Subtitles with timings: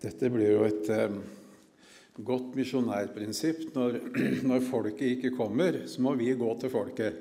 [0.00, 1.16] Dette blir jo et eh,
[2.24, 3.66] godt misjonærprinsipp.
[3.74, 3.98] Når,
[4.48, 7.18] når, folket ikke kommer, så må vi gå til folket.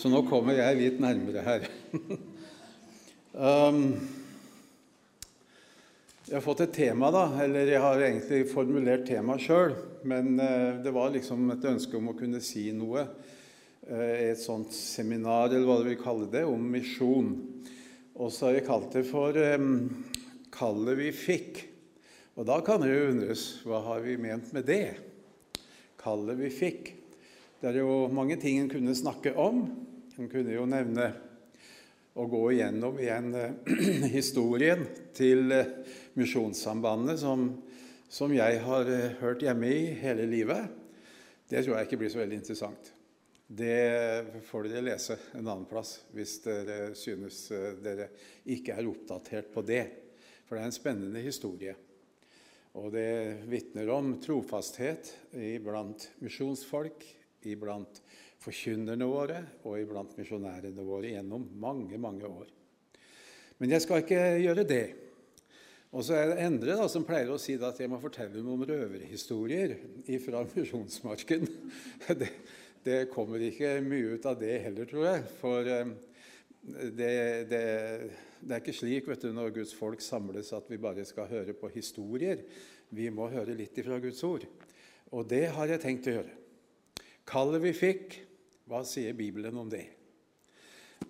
[0.00, 1.66] Så nå kommer jeg litt nærmere her.
[3.36, 3.82] um,
[6.24, 7.26] jeg har fått et tema, da.
[7.44, 9.76] Eller jeg har egentlig formulert temaet sjøl.
[10.08, 13.04] Men uh, det var liksom et ønske om å kunne si noe.
[13.84, 17.34] Eh, et sånt seminar, eller hva du vil kalle det, om misjon.
[18.16, 19.90] Og så har jeg kalt det for um,
[20.48, 21.64] 'Kallet vi fikk'.
[22.34, 24.96] Og da kan det jo undres hva har vi ment med det?
[26.00, 26.90] Kallet vi fikk.
[27.60, 29.60] Det er jo mange ting en kunne snakke om.
[30.18, 31.12] En kunne jo nevne
[32.14, 34.82] å gå igjennom igjen eh, historien
[35.14, 35.70] til eh,
[36.18, 37.48] Misjonssambandet, som,
[38.06, 40.74] som, jeg har eh, hørt hjemme i hele livet.
[41.50, 42.92] Det tror jeg ikke blir så veldig interessant.
[43.46, 47.42] Det får dere lese en annen plass hvis dere synes
[47.84, 48.08] dere
[48.50, 49.82] ikke er oppdatert på det.
[50.46, 51.74] For det er en spennende historie.
[52.74, 57.04] Og det vitner om trofasthet iblant misjonsfolk,
[57.46, 58.00] iblant
[58.42, 62.50] forkynnerne våre og iblant misjonærene våre gjennom mange, mange år.
[63.62, 64.84] Men jeg skal ikke gjøre det.
[65.94, 68.66] Og så er det Endre da, som pleier å si at jeg må fortelle noen
[68.66, 69.76] røverhistorier
[70.24, 71.46] fra misjonsmarken.
[72.08, 72.30] Det,
[72.82, 75.22] det, kommer ikke mye ut av det heller, tror jeg.
[75.38, 75.94] For eh,
[76.98, 77.14] det,
[77.52, 77.64] det
[78.44, 81.54] det er ikke slik vet du, når Guds folk samles, at vi bare skal høre
[81.56, 82.42] på historier.
[82.92, 84.44] Vi må høre litt ifra Guds ord.
[85.16, 86.34] Og det har jeg tenkt å gjøre.
[87.24, 88.18] Kallet vi fikk,
[88.68, 89.86] hva sier Bibelen om det?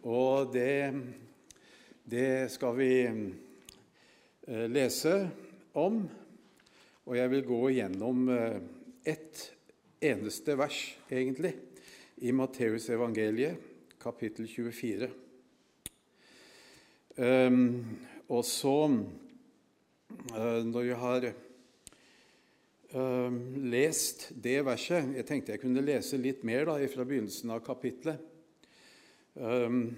[0.06, 0.94] Og det,
[2.06, 5.16] det skal vi eh, lese
[5.74, 6.04] om.
[7.04, 8.62] Og jeg vil gå gjennom eh,
[9.10, 9.48] ett
[10.04, 10.78] eneste vers,
[11.10, 11.56] egentlig,
[12.22, 13.58] i Matteus evangeliet,
[13.98, 15.23] kapittel 24.
[17.14, 17.84] Um,
[18.26, 21.26] og så, uh, når jeg har
[22.90, 27.62] uh, lest det verset Jeg tenkte jeg kunne lese litt mer da, fra begynnelsen av
[27.62, 28.18] kapitlet.
[29.38, 29.94] Um,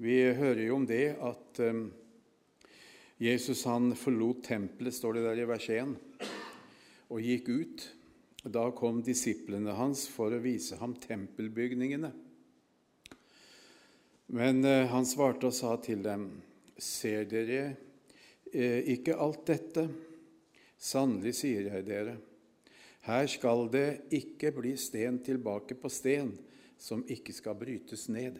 [0.00, 1.90] vi hører jo om det at um,
[3.20, 5.96] Jesus han forlot tempelet, står det der i vers 1,
[7.12, 7.86] og gikk ut.
[8.48, 12.12] Da kom disiplene hans for å vise ham tempelbygningene.
[14.28, 16.28] Men eh, han svarte og sa til dem,
[16.78, 17.62] ser dere
[18.52, 19.86] eh, ikke alt dette?
[20.78, 22.14] Sannelig sier jeg dere,
[23.08, 26.34] her skal det ikke bli sten tilbake på sten
[26.78, 28.38] som ikke skal brytes ned.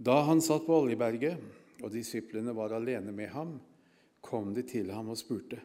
[0.00, 1.38] Da han satt på Oljeberget,
[1.80, 3.54] og disiplene var alene med ham,
[4.20, 5.60] kom de til ham og spurte.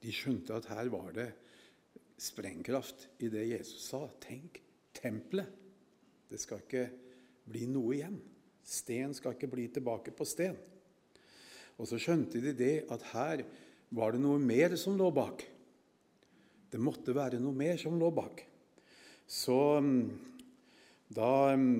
[0.00, 1.28] De skjønte at her var det
[2.20, 4.02] sprengkraft i det Jesus sa.
[4.24, 4.60] Tenk,
[4.96, 5.56] tempelet!
[6.30, 6.84] Det skal ikke
[7.50, 8.18] bli noe igjen.
[8.70, 10.54] Sten skal ikke bli tilbake på sten.
[11.80, 13.42] Og så skjønte de det at her
[13.96, 15.42] var det noe mer som lå bak.
[16.70, 18.44] Det måtte være noe mer som lå bak.
[19.26, 20.04] Så mm,
[21.10, 21.72] da mm,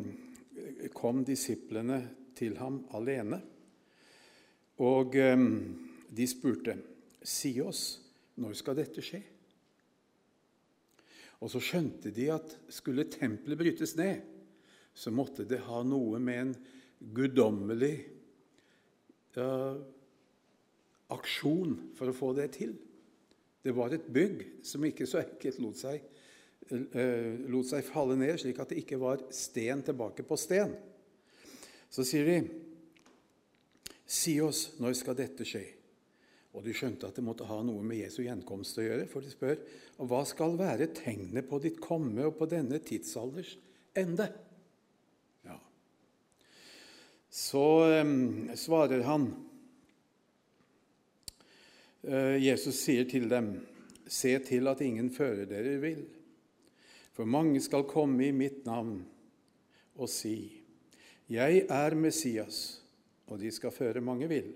[0.97, 2.01] kom disiplene
[2.39, 3.39] til ham alene,
[4.81, 5.51] og mm,
[6.11, 6.79] de spurte,
[7.23, 8.01] 'Si oss,
[8.41, 9.23] når skal dette skje?'
[11.41, 14.21] Og så skjønte de at skulle tempelet brytes ned,
[14.95, 16.55] så måtte det ha noe med en
[17.01, 17.95] guddommelig
[19.39, 19.81] uh,
[21.11, 22.77] aksjon for å få det til.
[23.61, 26.05] Det var et bygg som ikke så enkelt lot seg,
[26.71, 30.77] uh, lot seg falle ned, slik at det ikke var sten tilbake på sten.
[31.91, 32.41] Så sier de,
[34.11, 35.77] 'Si oss, når skal dette skje?'
[36.51, 39.31] Og de skjønte at det måtte ha noe med Jesu gjenkomst å gjøre, for de
[39.31, 39.61] spør,
[39.99, 43.57] 'Hva skal være tegnet på ditt komme og på denne tidsalders
[43.95, 44.50] ende?'
[47.31, 49.29] Så um, svarer han
[52.03, 53.53] uh, Jesus sier til dem,
[54.11, 56.03] se til at ingen fører dere vil.
[57.15, 59.05] For mange skal komme i mitt navn
[59.95, 60.57] og si,
[61.31, 62.81] Jeg er Messias,
[63.31, 64.51] og de skal føre mange vill.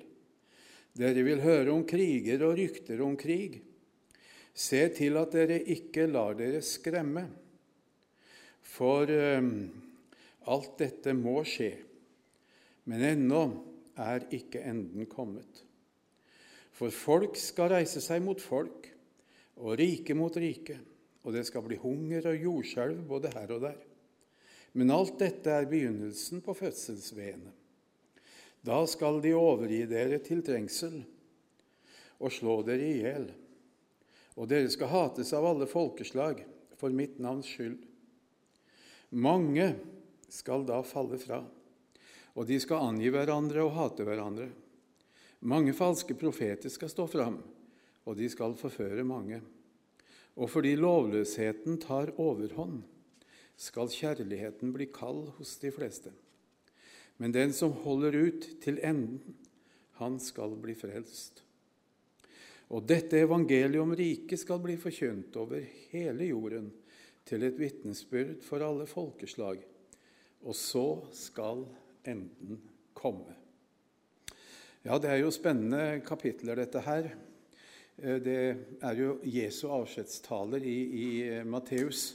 [0.98, 3.60] Dere vil høre om kriger og rykter om krig.
[4.50, 7.28] Se til at dere ikke lar dere skremme,
[8.66, 9.50] for um,
[10.50, 11.93] alt dette må skje
[12.90, 13.44] men ennå
[14.00, 15.62] er ikke enden kommet.
[16.74, 18.90] For folk skal reise seg mot folk,
[19.54, 20.80] og rike mot rike,
[21.22, 23.78] og det skal bli hunger og jordskjelv både her og der.
[24.74, 27.52] Men alt dette er begynnelsen på fødselsveene.
[28.64, 31.02] Da skal de overgi dere til trengsel
[32.18, 33.28] og slå dere i hjel.
[34.34, 36.42] Og dere skal hates av alle folkeslag
[36.80, 37.78] for mitt navns skyld.
[39.14, 39.68] Mange
[40.32, 41.44] skal da falle fra
[42.34, 44.48] og de skal angi hverandre og hate hverandre.
[45.44, 47.38] Mange falske profeter skal stå fram,
[48.04, 49.40] og de skal forføre mange.
[50.34, 52.82] Og fordi lovløsheten tar overhånd,
[53.56, 56.10] skal kjærligheten bli kald hos de fleste.
[57.22, 59.20] Men den som holder ut til enden,
[60.00, 61.44] han skal bli frelst.
[62.74, 66.72] Og dette evangeliet om riket skal bli forkynt over hele jorden,
[67.24, 69.62] til et vitnesbyrd for alle folkeslag.
[70.44, 71.62] Og så skal
[72.04, 72.60] enden
[72.96, 73.34] komme.
[74.84, 77.06] Ja, det er jo spennende kapitler, dette her.
[77.96, 78.40] Eh, det
[78.84, 82.10] er jo Jesu avskjedstaler i, i eh, Matteus.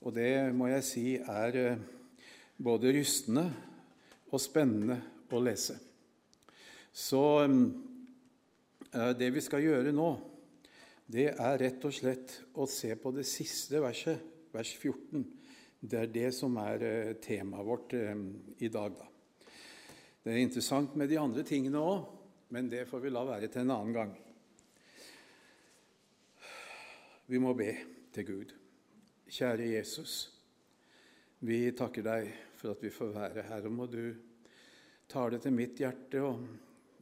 [0.00, 1.82] Og det må jeg si er eh,
[2.56, 3.44] både rystende
[4.30, 4.96] og spennende
[5.30, 5.76] å lese.
[6.90, 7.20] Så
[9.20, 10.08] det vi skal gjøre nå,
[11.06, 15.22] det er rett og slett å se på det siste verset, vers 14.
[15.78, 18.98] Det er det som er temaet vårt i dag.
[18.98, 19.09] da.
[20.22, 22.02] Det er interessant med de andre tingene òg,
[22.52, 24.10] men det får vi la være til en annen gang.
[27.30, 27.70] Vi må be
[28.12, 28.52] til Gud.
[29.30, 30.14] Kjære Jesus,
[31.46, 33.68] vi takker deg for at vi får være her.
[33.68, 34.02] Og må du
[35.08, 36.42] tale til mitt hjerte og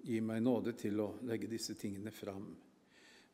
[0.05, 2.47] gi meg nåde til å legge disse tingene fram.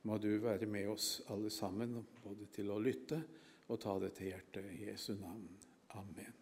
[0.06, 3.20] Må du være med oss alle sammen, både til å lytte
[3.68, 4.70] og ta det til hjertet.
[4.70, 5.44] I Jesu navn.
[5.98, 6.40] Amen.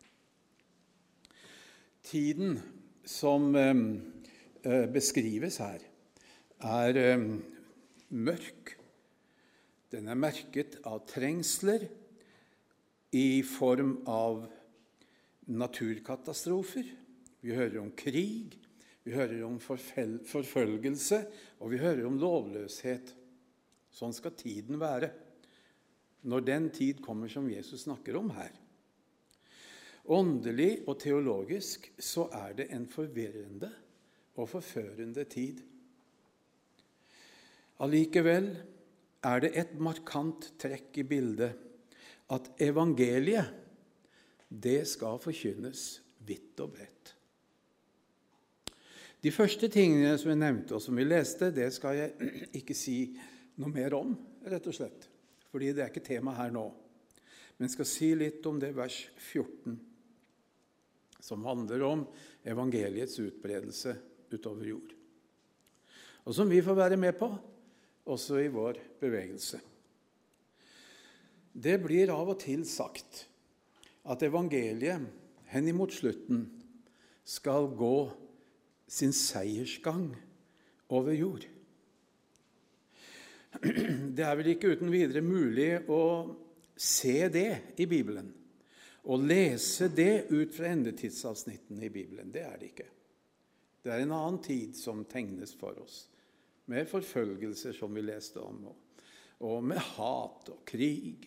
[2.03, 2.59] Tiden
[3.05, 3.75] som eh,
[4.63, 5.83] eh, beskrives her,
[6.63, 7.27] er eh,
[8.09, 8.77] mørk.
[9.93, 11.85] Den er merket av trengsler
[13.13, 14.45] i form av
[15.53, 16.87] naturkatastrofer.
[17.43, 18.57] Vi hører om krig,
[19.03, 21.19] vi hører om forfølgelse,
[21.61, 23.13] og vi hører om lovløshet.
[23.93, 25.11] Sånn skal tiden være
[26.23, 28.62] når den tid kommer som Jesus snakker om her.
[30.11, 33.71] Åndelig og teologisk så er det en forvirrende
[34.35, 35.61] og forførende tid.
[37.83, 38.51] Allikevel
[39.23, 41.55] er det et markant trekk i bildet
[42.33, 43.59] at evangeliet,
[44.53, 47.15] det skal forkynnes vidt og bredt.
[49.23, 53.15] De første tingene som jeg nevnte, og som vi leste, det skal jeg ikke si
[53.63, 54.13] noe mer om,
[54.51, 55.07] rett og slett.
[55.53, 56.67] Fordi det er ikke tema her nå.
[57.57, 58.99] Men jeg skal si litt om det vers
[59.31, 59.79] 14
[61.23, 62.05] som handler om
[62.43, 63.95] evangeliets utbredelse
[64.33, 64.91] utover jord.
[66.27, 67.31] Og som vi får være med på
[68.11, 69.61] også i vår bevegelse.
[71.53, 73.27] Det blir av og til sagt
[74.09, 75.07] at evangeliet
[75.53, 76.47] henimot slutten
[77.29, 77.97] skal gå
[78.91, 80.11] sin seiersgang
[80.93, 81.47] over jord.
[83.63, 86.03] Det er vel ikke uten videre mulig å
[86.75, 88.33] se det i Bibelen.
[89.03, 92.89] Å lese det ut fra endetidsavsnittene i Bibelen, det er det ikke.
[93.83, 96.05] Det er en annen tid som tegnes for oss,
[96.71, 98.69] med forfølgelser, som vi leste om,
[99.43, 101.27] og med hat og krig.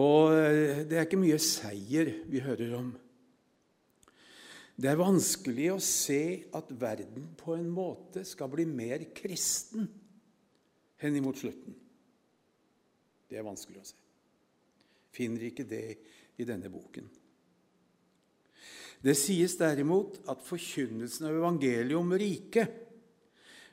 [0.00, 2.88] Og eh, det er ikke mye seier vi hører om.
[4.76, 9.88] Det er vanskelig å se at verden på en måte skal bli mer kristen
[11.00, 11.76] henimot slutten.
[13.28, 14.05] Det er vanskelig å se
[15.16, 15.86] finner ikke det
[16.36, 17.08] i denne boken.
[19.00, 22.82] Det sies derimot at forkynnelsen av evangeliet om riket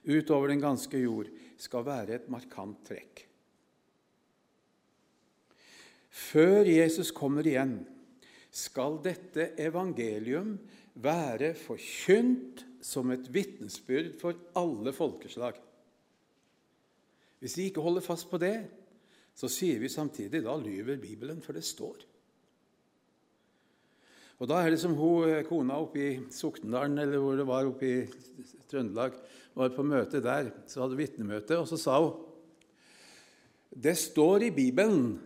[0.04, 3.24] utover den ganske jord skal være et markant trekk.
[6.14, 7.80] Før Jesus kommer igjen,
[8.54, 10.58] skal dette evangelium
[11.02, 15.58] være forkynt som et vitnesbyrd for alle folkeslag.
[17.42, 18.58] Hvis vi ikke holder fast på det,
[19.36, 22.04] så sier vi samtidig da lyver Bibelen, for det står.
[24.40, 27.66] Og Da er det som hun, eh, kona oppe i Soknedalen, eller hvor det var
[27.66, 28.08] oppe i
[28.68, 29.14] Trøndelag,
[29.56, 32.14] var på møte der, så hadde vitnemøte, og så sa hun
[33.74, 35.20] Det står i Bibelen,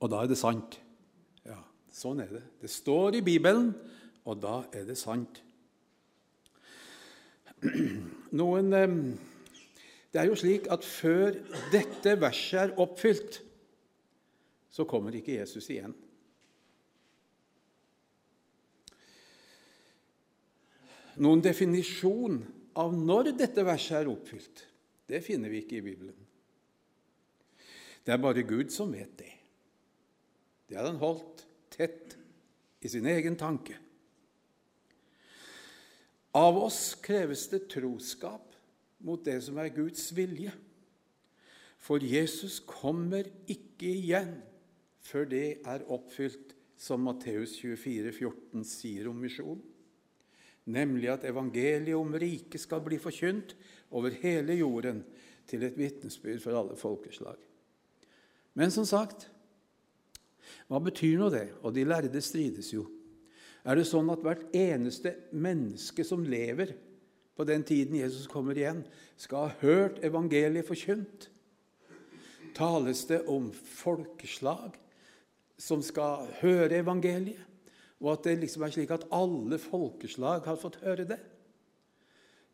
[0.00, 0.80] og da er det sant.
[1.44, 1.58] Ja,
[1.92, 2.42] sånn er det.
[2.60, 3.74] Det står i Bibelen,
[4.24, 5.42] og da er det sant.
[8.40, 8.96] Noen eh,
[10.14, 11.34] det er jo slik at før
[11.72, 13.40] dette verset er oppfylt,
[14.70, 15.94] så kommer ikke Jesus igjen.
[21.18, 22.38] Noen definisjon
[22.78, 24.64] av når dette verset er oppfylt,
[25.10, 26.30] det finner vi ikke i Bibelen.
[28.06, 29.32] Det er bare Gud som vet det.
[30.70, 31.42] Det har han holdt
[31.74, 32.14] tett
[32.86, 33.80] i sin egen tanke.
[36.38, 38.53] Av oss kreves det troskap
[39.04, 40.52] mot det som er Guds vilje.
[41.84, 44.38] For Jesus kommer ikke igjen
[45.04, 49.62] før det er oppfylt, som Matteus 24, 14 sier om misjon.
[50.64, 53.50] nemlig at evangeliet om riket skal bli forkynt
[53.92, 55.02] over hele jorden
[55.44, 57.36] til et vitnesbyrd for alle folkeslag.
[58.56, 59.28] Men som sagt,
[60.68, 61.50] hva betyr nå det?
[61.60, 62.86] Og de lærde strides jo.
[63.64, 66.74] Er det sånn at hvert eneste menneske som lever
[67.34, 68.84] på den tiden Jesus kommer igjen,
[69.16, 71.28] skal ha hørt evangeliet forkynt?
[72.54, 74.76] Tales det om folkeslag
[75.58, 77.42] som skal høre evangeliet?
[78.02, 81.20] Og at det liksom er slik at alle folkeslag har fått høre det?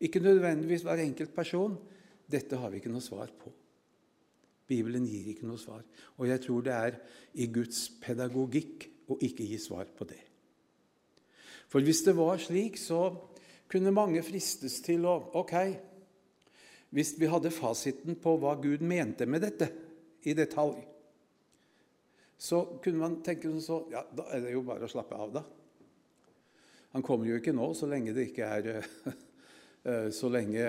[0.01, 1.75] Ikke nødvendigvis hver enkelt person.
[2.31, 3.51] Dette har vi ikke noe svar på.
[4.71, 5.83] Bibelen gir ikke noe svar.
[6.17, 6.97] Og jeg tror det er
[7.35, 10.21] i Guds pedagogikk å ikke gi svar på det.
[11.71, 13.11] For hvis det var slik, så
[13.71, 15.55] kunne mange fristes til å Ok,
[16.91, 19.69] hvis vi hadde fasiten på hva Gud mente med dette
[20.27, 20.81] i detalj,
[22.41, 25.33] så kunne man tenke sånn så Ja, da er det jo bare å slappe av,
[25.39, 25.43] da.
[26.91, 28.71] Han kommer jo ikke nå så lenge det ikke er
[29.87, 30.65] eh, så lenge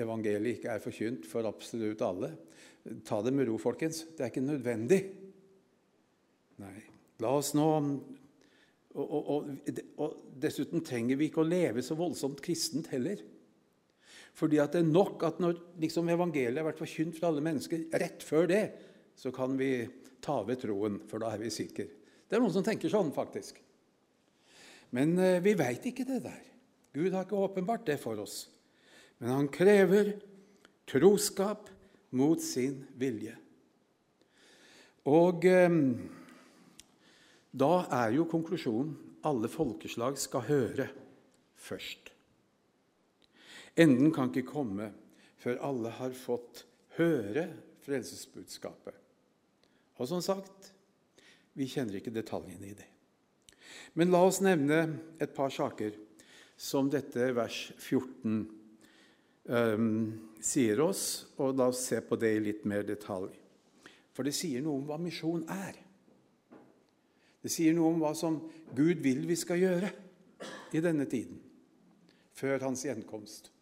[0.00, 2.32] evangeliet ikke er forkynt for absolutt alle.
[3.04, 4.06] Ta det med ro, folkens.
[4.16, 5.02] Det er ikke nødvendig.
[6.62, 6.78] Nei.
[7.20, 7.66] La oss nå
[8.96, 9.50] og, og,
[10.00, 13.20] og, Dessuten trenger vi ikke å leve så voldsomt kristent heller.
[14.38, 17.88] Fordi at det er nok at når liksom evangeliet har vært forkynt for alle mennesker,
[17.98, 18.64] rett før det,
[19.18, 19.72] så kan vi
[20.22, 21.88] ta ved troen, for da er vi sikre.
[22.28, 23.58] Det er noen som tenker sånn, faktisk.
[24.94, 26.44] Men eh, vi veit ikke det der.
[26.94, 28.46] Gud har ikke åpenbart det for oss.
[29.18, 30.14] Men han krever
[30.88, 31.68] troskap
[32.16, 33.34] mot sin vilje.
[35.08, 35.68] Og eh,
[37.50, 40.88] da er jo konklusjonen alle folkeslag skal høre
[41.58, 42.12] først.
[43.78, 44.90] Enden kan ikke komme
[45.38, 46.64] før alle har fått
[46.98, 47.46] høre
[47.86, 48.94] frelsesbudskapet.
[49.98, 50.72] Og som sagt,
[51.58, 52.86] vi kjenner ikke detaljene i det.
[53.98, 54.80] Men la oss nevne
[55.18, 55.96] et par saker
[56.58, 58.46] som dette vers 14 um,
[59.48, 59.90] ehm,
[60.42, 61.02] sier oss,
[61.38, 63.30] og la oss se på det i litt mer detalj.
[64.14, 65.78] For det sier noe om hva misjon er.
[67.42, 68.40] Det sier noe om hva som
[68.74, 69.92] Gud vil vi skal gjøre
[70.74, 71.38] i denne tiden,
[72.34, 73.52] før hans gjenkomst.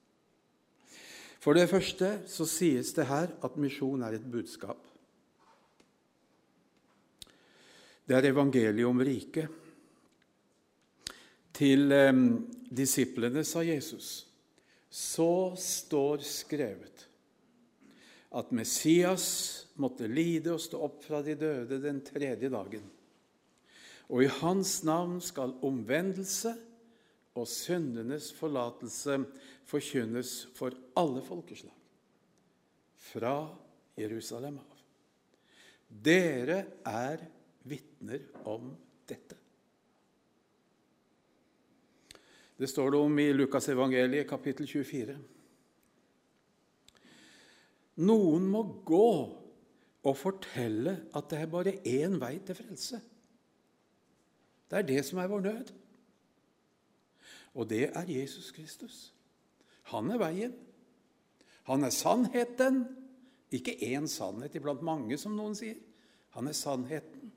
[1.42, 4.80] For det første så sies det her at misjon er et budskap.
[8.06, 9.50] Det er evangeliet om riket.
[11.56, 12.18] Til eh,
[12.68, 14.26] disiplene sa Jesus,
[14.90, 17.06] så står skrevet
[18.36, 19.26] at Messias
[19.80, 22.84] måtte lide og stå opp fra de døde den tredje dagen
[24.06, 26.52] og i hans navn skal omvendelse
[27.36, 29.18] og syndenes forlatelse
[29.66, 31.74] forkynnes for alle folkeslag.
[33.06, 33.36] Fra
[33.98, 34.84] Jerusalem av.
[35.86, 37.22] Dere er
[37.66, 38.70] vitner om
[39.08, 39.38] dette.
[42.56, 45.16] Det står det om i Lukasevangeliet kapittel 24.
[48.06, 49.10] Noen må gå
[50.06, 53.00] og fortelle at det er bare én vei til frelse.
[54.70, 55.72] Det er det som er vår nød.
[57.56, 59.12] Og det er Jesus Kristus.
[59.92, 60.54] Han er veien.
[61.70, 62.84] Han er sannheten.
[63.54, 65.78] Ikke én sannhet iblant mange, som noen sier.
[66.36, 67.30] Han er sannheten,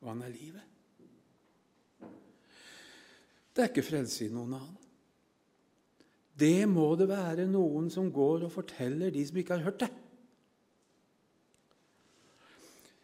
[0.00, 0.64] og han er livet.
[3.52, 4.78] Det er ikke frelse i noen annen.
[6.32, 9.90] Det må det være noen som går og forteller de som ikke har hørt det.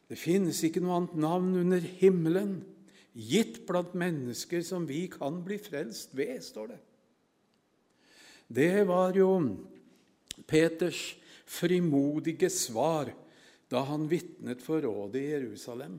[0.09, 2.57] Det finnes ikke noe annet navn under himmelen
[3.19, 6.79] gitt blant mennesker som vi kan bli frelst ved, står det.
[8.49, 9.33] Det var jo
[10.47, 11.17] Peters
[11.49, 13.11] frimodige svar
[13.69, 15.99] da han vitnet for rådet i Jerusalem.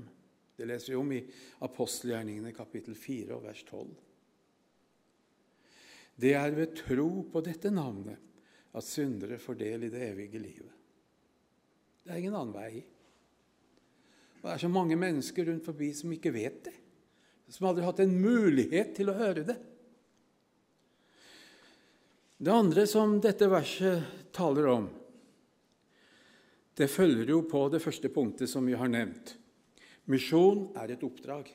[0.55, 1.19] Det leser vi om i
[1.67, 3.91] apostelgjerningene kapittel 4 og vers 12.
[6.19, 8.17] Det er ved tro på dette navnet
[8.75, 10.75] at syndere får del i det evige livet.
[12.03, 12.83] Det er ingen annen vei.
[14.39, 16.79] Det er så mange mennesker rundt forbi som ikke vet det
[17.49, 19.57] som aldri har hatt en mulighet til å høre det.
[22.39, 24.85] Det andre som dette verset taler om,
[26.79, 29.33] det følger jo på det første punktet som vi har nevnt.
[30.07, 31.49] Misjon er et oppdrag.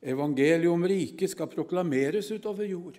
[0.00, 2.96] Evangeliet om riket skal proklameres utover jord.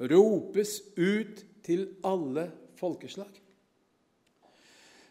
[0.00, 2.48] Ropes ut til alle
[2.80, 3.30] folkeslag.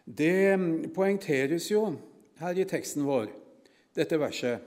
[0.03, 0.57] Det
[0.95, 1.85] poengteres jo
[2.41, 3.29] her i teksten vår
[3.99, 4.63] dette verset,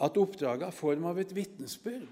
[0.00, 2.08] at oppdraget har form av et vitnesbyrd.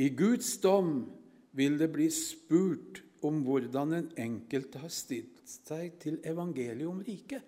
[0.00, 1.08] I Guds dom
[1.56, 7.42] vil det bli spurt om hvordan den enkelte har stilt seg til evangeliet om riket.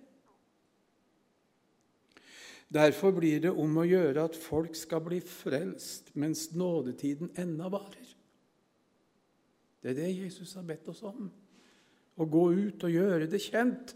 [2.72, 8.08] Derfor blir det om å gjøre at folk skal bli frelst mens nådetiden ennå varer.
[9.82, 11.26] Det er det Jesus har bedt oss om.
[12.16, 13.92] Å gå ut og gjøre det kjent.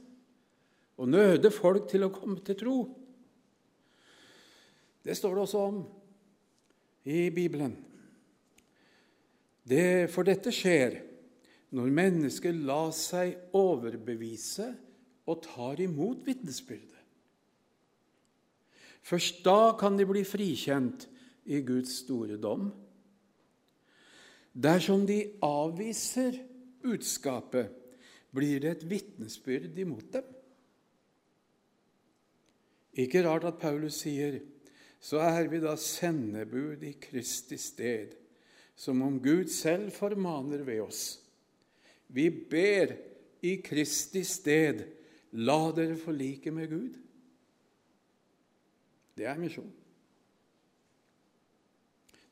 [0.97, 2.76] Og nøde folk til å komme til tro.
[5.05, 5.83] Det står det også om
[7.07, 7.76] i Bibelen.
[9.67, 10.99] Det, for dette skjer
[11.76, 14.71] når mennesker lar seg overbevise
[15.26, 16.93] og tar imot vitnesbyrdet.
[19.07, 21.07] Først da kan de bli frikjent
[21.47, 22.73] i Guds store dom.
[24.50, 26.41] Dersom de avviser
[26.83, 27.71] budskapet,
[28.35, 30.26] blir det et vitnesbyrd imot dem.
[32.97, 34.41] Ikke rart at Paulus sier
[35.07, 38.15] så er vi da sendebud i Kristi sted,
[38.76, 41.03] som om Gud selv formaner ved oss.
[42.09, 42.97] Vi ber
[43.45, 44.83] i Kristi sted,
[45.37, 46.97] la dere forlike med Gud.
[49.17, 49.71] Det er misjon.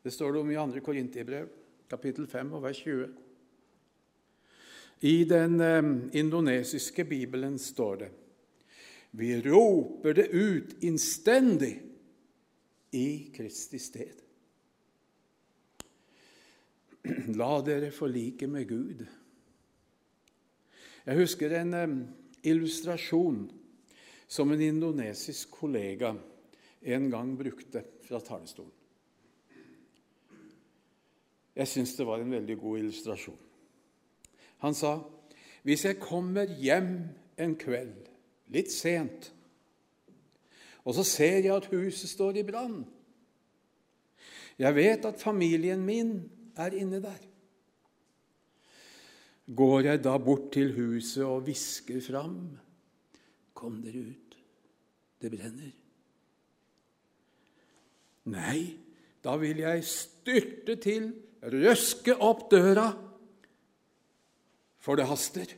[0.04, 0.82] Det står det om i 2.
[0.84, 1.46] Korinterbrev,
[1.88, 3.06] kapittel 5, og vers 20.
[5.04, 8.10] I den eh, indonesiske bibelen står det
[9.16, 11.82] Vi roper det ut innstendig
[12.90, 14.14] i Kristi sted.
[17.38, 19.04] La dere forlike med Gud.
[21.04, 21.76] Jeg husker en
[22.42, 23.44] illustrasjon
[24.26, 26.14] som en indonesisk kollega
[26.82, 28.72] en gang brukte fra talerstolen.
[31.54, 33.38] Jeg syns det var en veldig god illustrasjon.
[34.64, 34.96] Han sa
[35.62, 36.96] hvis jeg kommer hjem
[37.38, 38.10] en kveld
[38.52, 39.30] litt sent
[40.84, 42.82] og så ser jeg at huset står i brann.
[44.60, 46.12] Jeg vet at familien min
[46.60, 47.22] er inne der.
[49.44, 52.38] Går jeg da bort til huset og hvisker fram
[53.54, 54.32] Kom dere ut,
[55.22, 55.70] det brenner.
[58.34, 58.74] Nei,
[59.22, 61.06] da vil jeg styrte til,
[61.38, 62.88] røske opp døra,
[64.82, 65.54] for det haster.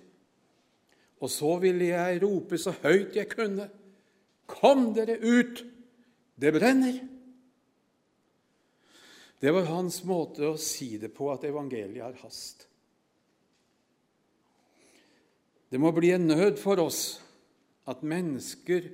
[1.24, 3.68] Og så ville jeg rope så høyt jeg kunne.
[4.46, 5.64] Kom dere ut!
[6.36, 7.00] Det brenner!
[9.40, 12.66] Det var hans måte å si det på, at evangeliet har hast.
[15.68, 17.18] Det må bli en nød for oss
[17.90, 18.88] at mennesker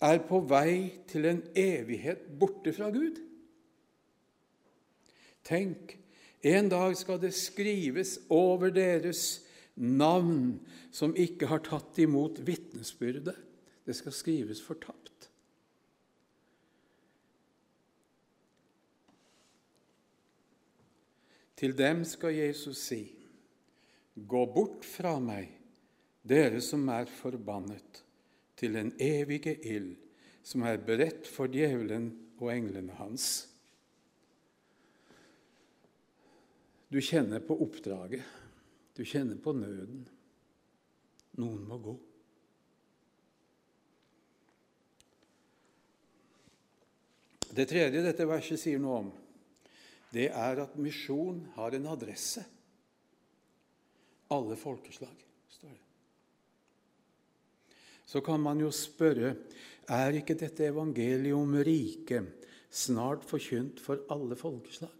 [0.00, 3.18] er på vei til en evighet borte fra Gud.
[5.44, 5.96] Tenk,
[6.40, 9.42] en dag skal det skrives over deres
[9.80, 10.60] navn
[10.92, 13.36] som ikke har tatt imot vitnesbyrdet.
[13.84, 15.30] Det skal skrives fortapt.
[21.60, 23.02] Til dem skal Jesus si,
[24.14, 25.48] Gå bort fra meg,
[26.26, 28.02] dere som er forbannet,
[28.56, 29.94] til den evige ild,
[30.44, 33.28] som er beredt for djevelen og englene hans.
[36.90, 38.24] Du kjenner på oppdraget,
[38.96, 40.04] du kjenner på nøden.
[41.40, 41.96] Noen må gå.
[47.50, 49.10] Det tredje dette verset sier noe om,
[50.14, 52.44] det er at misjon har en adresse.
[54.30, 55.14] Alle folkeslag,
[55.50, 55.86] står det.
[58.06, 59.34] Så kan man jo spørre
[59.90, 64.94] er ikke dette evangeliet om riket snart forkynt for alle folkeslag?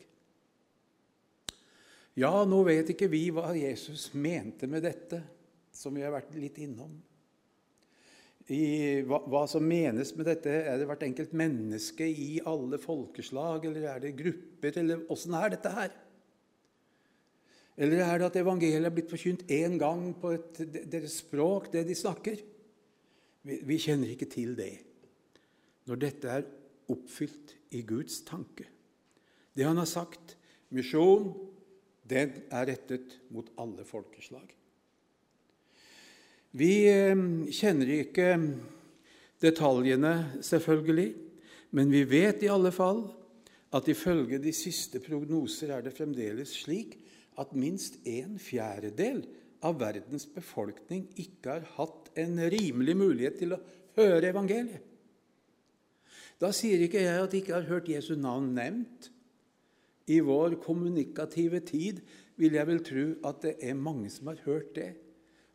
[2.21, 5.23] Ja, nå vet ikke vi hva Jesus mente med dette,
[5.73, 6.99] som vi har vært litt innom
[8.51, 10.51] i hva, hva, som menes med dette.
[10.51, 15.55] Er det hvert enkelt menneske i alle folkeslag, eller er det grupper, eller åssen er
[15.55, 15.93] dette her?
[17.81, 20.59] Eller er det at evangeliet er blitt forkynt én gang på et,
[20.91, 22.43] deres språk, det de snakker?
[23.47, 24.73] Vi, vi kjenner ikke til det.
[25.89, 26.51] Når dette er
[26.91, 28.67] oppfylt i Guds tanke.
[29.55, 30.35] Det han har sagt,
[30.75, 31.31] misjon,
[32.11, 34.51] den er rettet mot alle folkeslag.
[36.59, 37.15] Vi eh,
[37.55, 38.29] kjenner ikke
[39.41, 41.11] detaljene, selvfølgelig,
[41.79, 43.05] men vi vet i alle fall
[43.71, 46.97] at ifølge de siste prognoser er det fremdeles slik
[47.39, 49.23] at minst en fjerdedel
[49.65, 53.61] av verdens befolkning ikke har hatt en rimelig mulighet til å
[53.99, 54.83] høre evangeliet.
[56.41, 59.11] Da sier ikke jeg at de ikke har hørt Jesu navn nevnt.
[60.09, 62.01] I vår kommunikative tid
[62.41, 64.95] vil jeg vel tro at det er mange som har hørt det.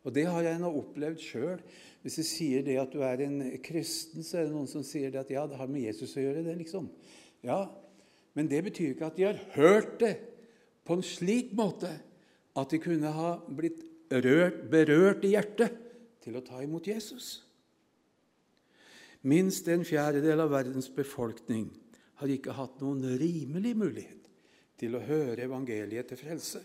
[0.06, 1.62] Og det har jeg nå opplevd sjøl.
[2.04, 5.10] Hvis du sier det at du er en kristen, så er det noen som sier
[5.10, 6.44] det at ja, det har med Jesus å gjøre.
[6.46, 6.86] det liksom.
[7.42, 7.66] Ja,
[8.36, 10.12] Men det betyr ikke at de har hørt det
[10.84, 11.88] på en slik måte
[12.56, 13.80] at de kunne ha blitt
[14.12, 15.78] rørt, berørt i hjertet
[16.20, 17.46] til å ta imot Jesus.
[19.26, 21.70] Minst en fjerdedel av verdens befolkning
[22.20, 24.25] har ikke hatt noen rimelig mulighet
[24.80, 26.62] til å høre evangeliet til frelse.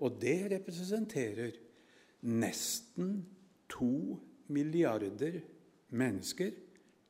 [0.00, 1.56] Og det representerer
[2.26, 3.20] nesten
[3.70, 4.18] to
[4.52, 5.40] milliarder
[5.96, 6.52] mennesker.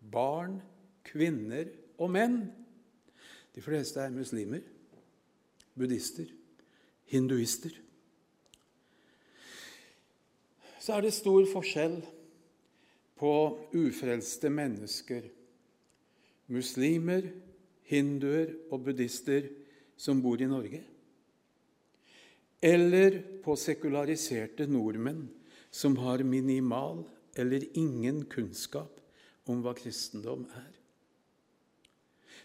[0.00, 0.60] Barn,
[1.06, 2.40] kvinner og menn.
[3.54, 4.62] De fleste er muslimer,
[5.74, 6.28] buddhister,
[7.10, 7.72] hinduister.
[10.78, 11.96] Så er det stor forskjell
[13.16, 13.32] på
[13.74, 15.24] ufrelste mennesker,
[16.52, 17.30] muslimer,
[17.88, 19.48] hinduer og buddhister
[19.96, 20.82] som bor i Norge,
[22.60, 25.26] eller på sekulariserte nordmenn
[25.70, 27.04] som har minimal
[27.36, 29.00] eller ingen kunnskap
[29.46, 30.72] om hva kristendom er.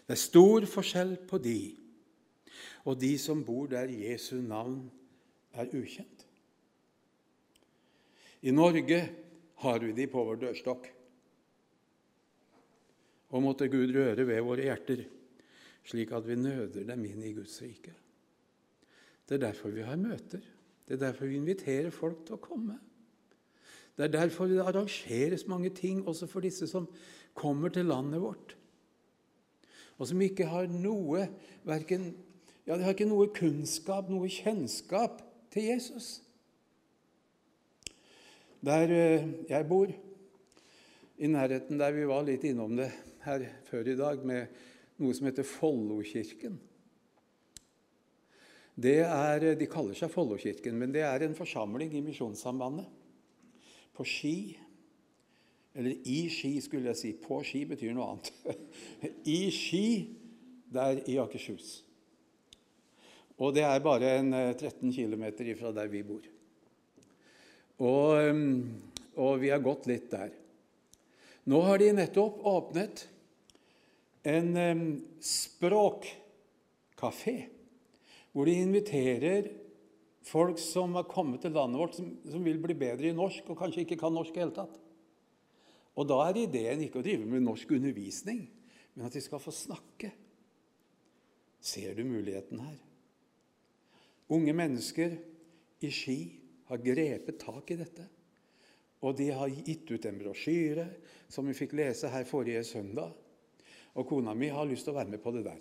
[0.06, 1.60] Det er stor forskjell på de
[2.84, 4.84] og de som bor der Jesu navn
[5.54, 6.26] er ukjent.
[8.42, 8.98] I Norge
[9.62, 10.88] har vi de på vår dørstokk.
[13.32, 15.04] Og måtte Gud røre ved våre hjerter,
[15.84, 17.94] slik at vi nøder dem inn i Guds rike.
[19.28, 20.42] Det er derfor vi har møter.
[20.88, 22.78] Det er derfor vi inviterer folk til å komme.
[23.96, 26.88] Det er derfor det arrangeres mange ting også for disse som
[27.34, 28.56] kommer til landet vårt,
[29.98, 31.26] og som ikke har noe
[31.68, 32.10] verken,
[32.66, 35.20] ja, de har ikke noe kunnskap, noe kjennskap
[35.52, 36.22] til Jesus.
[38.64, 39.92] Der eh, jeg bor,
[41.22, 42.88] i nærheten der vi var litt innom det
[43.22, 44.46] her før i dag, med
[45.02, 46.58] noe som heter Follokirken.
[48.82, 52.88] De kaller seg Follokirken, men det er en forsamling i Misjonssambandet.
[53.92, 54.58] På Ski
[55.74, 57.10] Eller i Ski, skulle jeg si.
[57.16, 58.28] På Ski betyr noe annet.
[59.38, 59.86] I Ski,
[60.68, 61.78] der i Akershus.
[63.40, 66.26] Og det er bare en 13 eh, km ifra der vi bor.
[67.80, 68.36] Og,
[69.16, 70.30] og, vi har gått litt der.
[71.48, 73.06] Nå har de nettopp åpnet
[74.22, 77.36] en språkkafé,
[78.32, 79.50] hvor de inviterer
[80.26, 83.58] folk som har kommet til landet vårt, som, som, vil bli bedre i norsk, og
[83.58, 84.78] kanskje ikke kan norsk i det hele tatt.
[85.98, 88.46] Og da er ideen ikke å drive med norsk undervisning,
[88.94, 90.12] men at de skal få snakke.
[91.62, 92.78] Ser du muligheten her?
[94.32, 95.18] Unge mennesker
[95.84, 96.18] i Ski
[96.70, 98.06] har grepet tak i dette.
[99.02, 100.86] Og de har gitt ut en brosjyre
[101.30, 103.10] som vi fikk lese her forrige søndag.
[103.98, 105.60] Og kona mi har lyst til å være med på det der.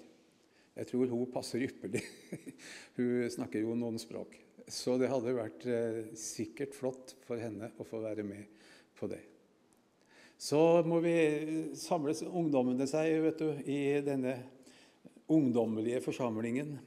[0.77, 2.03] Jeg tror hun passer ypperlig.
[2.97, 4.37] hun snakker jo noen språk.
[4.71, 8.47] Så det hadde vært eh, sikkert flott for henne å få være med
[8.95, 9.19] på det.
[10.41, 11.15] Så må vi
[11.77, 14.37] samles ungdommene seg vet du, i denne
[15.31, 16.77] ungdommelige forsamlingen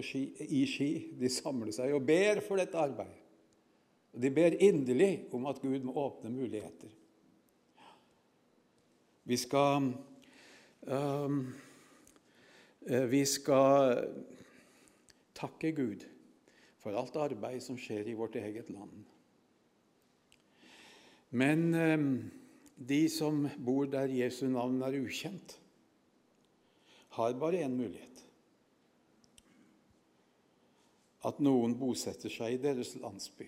[0.00, 0.90] ski, i Ski.
[1.20, 3.18] De samler seg og ber for dette arbeidet.
[4.12, 6.88] De ber inderlig om at Gud må åpne muligheter.
[9.24, 9.92] Vi skal
[13.12, 14.00] Vi skal
[15.38, 16.02] takke Gud
[16.82, 19.04] for alt arbeid som skjer i vårt eget land.
[21.30, 22.08] Men um,
[22.76, 25.54] de som bor der Jesu navn er ukjent,
[27.14, 28.24] har bare én mulighet.
[31.22, 33.46] At noen bosetter seg i deres landsby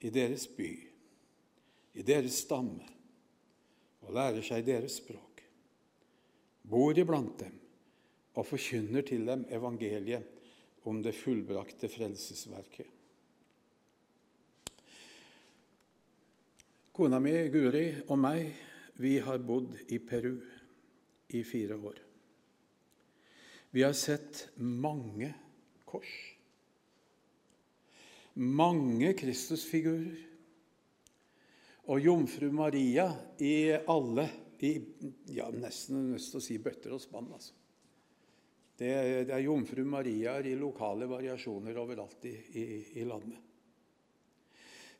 [0.00, 0.70] i deres by,
[1.92, 2.86] i deres stamme,
[4.00, 5.29] og lærer seg deres språk,
[6.62, 7.56] bor iblant dem
[8.38, 12.88] og forkynner til dem evangeliet om det fullbrakte frelsesverket.
[16.96, 18.50] Kona mi, Guri, og meg,
[19.00, 20.34] vi har bodd i Peru
[21.32, 22.02] i fire år.
[23.70, 25.30] Vi har sett mange
[25.88, 26.18] kors
[28.40, 30.26] mange Kristusfigurer.
[31.90, 33.08] Og jomfru Maria
[33.42, 34.28] i alle
[34.66, 34.74] i,
[35.34, 37.30] ja, Nesten til å si bøtter og spann.
[37.32, 37.56] altså.
[38.80, 38.90] Det,
[39.28, 42.64] det er jomfru Mariaer i lokale variasjoner overalt i, i,
[43.00, 43.48] i landet.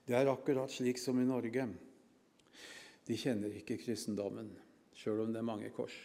[0.05, 1.69] Det er akkurat slik som i Norge.
[3.07, 4.51] De kjenner ikke kristendommen,
[4.97, 5.97] sjøl om det er mange kors.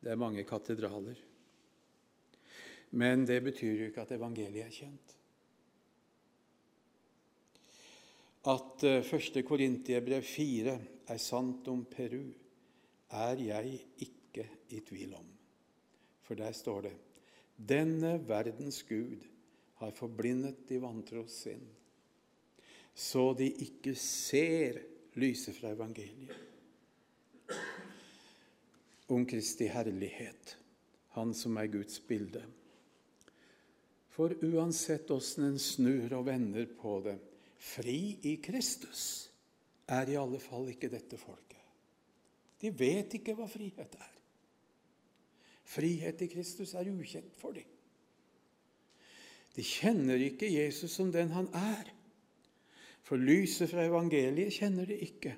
[0.00, 1.18] Det er mange katedraler.
[2.90, 5.19] Men det betyr jo ikke at evangeliet er kjent.
[8.48, 9.36] At 1.
[9.36, 10.78] Eh, Korintiebrev 4
[11.10, 12.24] er sant om Peru,
[13.10, 15.26] er jeg ikke i tvil om.
[16.22, 16.96] For der står det
[17.60, 19.26] denne verdens Gud
[19.82, 21.66] har forblindet de vantros sinn,
[22.94, 24.78] så de ikke ser
[25.20, 26.32] lyset fra evangeliet.
[29.10, 30.56] Om Kristi herlighet,
[31.10, 32.44] Han som er Guds bilde.
[34.14, 37.16] For uansett åssen en snur og vender på det,
[37.60, 39.28] fri i Kristus,
[39.90, 41.58] er i alle fall ikke dette folket.
[42.60, 44.16] De vet ikke hva frihet er.
[45.70, 47.68] Frihet i Kristus er ukjent for dem.
[49.54, 51.90] De kjenner ikke Jesus som den han er.
[53.06, 55.32] For lyset fra evangeliet kjenner de ikke,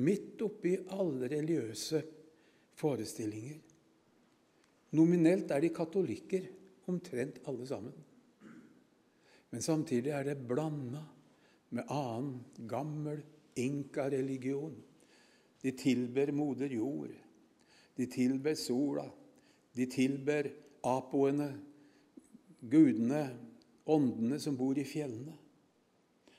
[0.00, 2.00] midt oppi alle religiøse
[2.78, 3.58] forestillinger.
[4.96, 6.46] Nominelt er de katolikker,
[6.88, 7.92] omtrent alle sammen.
[9.50, 11.02] Men samtidig er det blanda
[11.68, 13.22] med annen, gammel
[13.58, 14.76] inka-religion.
[15.60, 17.12] De tilber moder jord.
[17.94, 19.10] De tilber sola.
[19.72, 20.50] De tilber
[20.86, 21.48] apoene,
[22.60, 23.22] gudene,
[23.84, 25.34] åndene som bor i fjellene.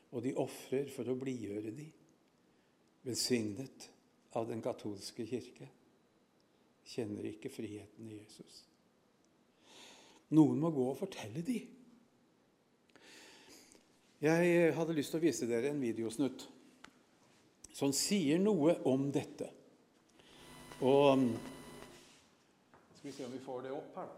[0.09, 1.85] Og de ofrer for å blidgjøre de,
[3.05, 3.89] velsignet
[4.39, 5.67] av den katolske kirke.
[6.89, 8.63] Kjenner ikke friheten i Jesus.
[10.33, 11.59] Noen må gå og fortelle de.
[14.19, 16.41] Jeg hadde lyst til å vise dere en videosnutt
[17.71, 19.47] som sier noe om dette.
[20.83, 21.21] Og
[22.97, 24.09] Skal vi se om vi får det opp her,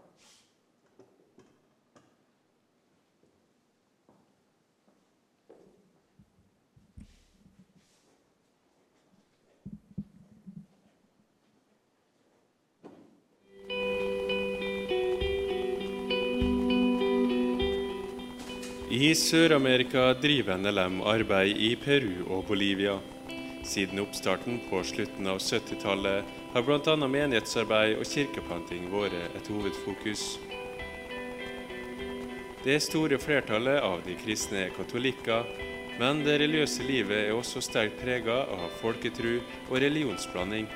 [19.02, 22.92] I Sør-Amerika driver NLM arbeid i Peru og Bolivia.
[23.66, 26.94] Siden oppstarten på slutten av 70-tallet har bl.a.
[27.10, 30.22] menighetsarbeid og kirkeplanting vært et hovedfokus.
[32.62, 35.50] Det store flertallet av de kristne er katolikker,
[35.98, 40.70] men det religiøse livet er også sterkt prega av folketru og religionsblanding.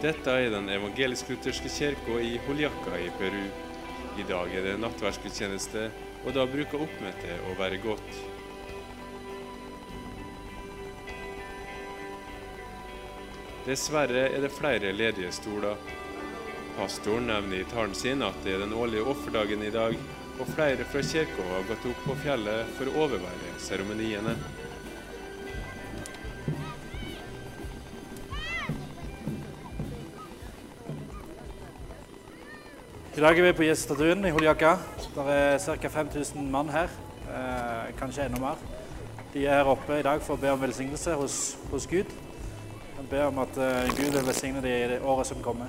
[0.00, 3.42] Dette er den evangelisk-lutherske kirka i Holiaca i Peru.
[4.16, 5.82] I dag er det nattverdsgudstjeneste,
[6.24, 8.14] og da bruker oppmøtet å være godt.
[13.66, 15.76] Dessverre er det flere ledige stoler.
[16.78, 20.00] Pastoren nevner i talen sin at det er den årlige offerdagen i dag,
[20.40, 24.38] og flere fra kirka har gått opp på fjellet for å overvære seremoniene.
[33.10, 34.76] I dag er vi på Gjestatuen i Holjaka.
[35.16, 35.88] Det er ca.
[35.88, 36.88] 5000 mann her,
[37.26, 38.58] eh, kanskje enda mer.
[39.34, 42.06] De er her oppe i dag for å be om velsignelse hos, hos Gud.
[42.98, 45.66] De ber om at eh, Gud vil velsigne dem i det året som kommer.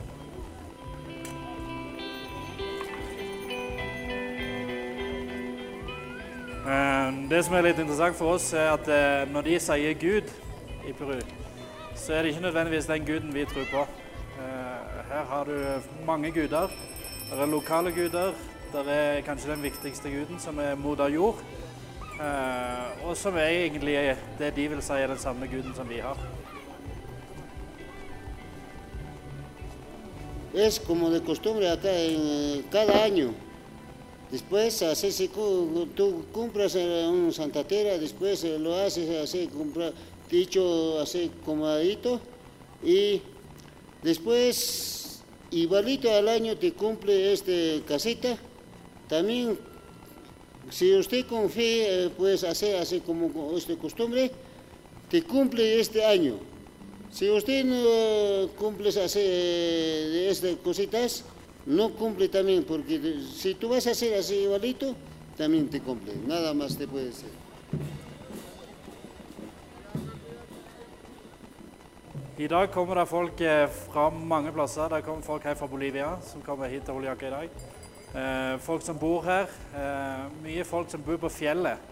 [6.67, 10.29] Eh, det som er litt interessant for oss, er at eh, når de sier Gud
[10.85, 11.17] i Peru,
[11.95, 13.87] så er det ikke nødvendigvis den guden vi tror på.
[14.37, 15.57] Eh, her har du
[16.05, 16.69] mange guder.
[17.31, 18.33] Det er lokale guder.
[18.71, 21.39] Det er kanskje den viktigste guden, som er moder jord.
[22.21, 25.99] Eh, og som er egentlig det de vil si er den samme guden som vi
[26.03, 26.17] har.
[30.53, 33.33] Es como de costumbre acá en cada año.
[34.31, 34.83] Después
[35.33, 39.91] cu- tú compras eh, un Santa Tera, después eh, lo haces así, compra,
[40.29, 42.19] dicho así comadito
[42.83, 43.21] y
[44.03, 45.00] después
[45.51, 48.37] igualito al año te cumple este casita.
[49.07, 49.57] También
[50.69, 54.31] si usted confía, eh, puedes hacer así como co- es de costumbre,
[55.09, 56.35] te cumple este año.
[57.11, 61.25] Si usted no cumple así eh, estas cositas,
[61.65, 64.95] no cumple también, porque si tú vas a hacer así igualito,
[65.37, 66.13] también te cumple.
[66.25, 67.40] Nada más te puede decir.
[72.41, 74.89] I dag kommer det folk eh, fra mange plasser.
[74.89, 77.49] Det kommer folk her fra Bolivia som kommer hit til Holiaca i dag.
[78.17, 79.51] Eh, folk som bor her.
[79.77, 81.83] Eh, mye folk som bor på fjellet.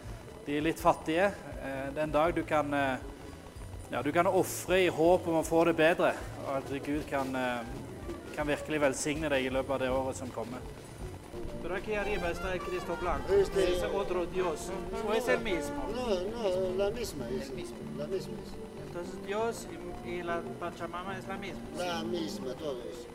[0.47, 1.27] De er litt fattige.
[1.59, 5.45] Eh, det er en dag du kan ja, du kan ofre i håp om å
[5.45, 6.15] få det bedre,
[6.47, 7.29] og at Gud kan,
[8.35, 10.65] kan virkelig velsigne deg i løpet av det året som kommer.
[11.61, 13.33] Pero aquí arriba está el Cristo Blanco.
[13.33, 14.71] Este- Es otro Dios.
[15.05, 15.85] O es el mismo.
[15.93, 17.51] No, no, la misma es.
[17.97, 18.53] La misma es.
[18.87, 19.67] Entonces Dios
[20.17, 21.61] y, la Pachamama es la misma.
[21.77, 23.05] La misma, todo eso.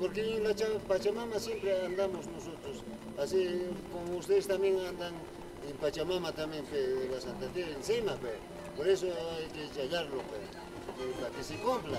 [0.00, 2.82] Porque en la Cha- Pachamama siempre andamos nosotros.
[3.18, 5.12] Así como ustedes también andan
[5.68, 8.32] en Pachamama también, de la Santa Tierra encima, pe.
[8.76, 11.98] Por eso hay que llegarlo, eh, para que se cumpla.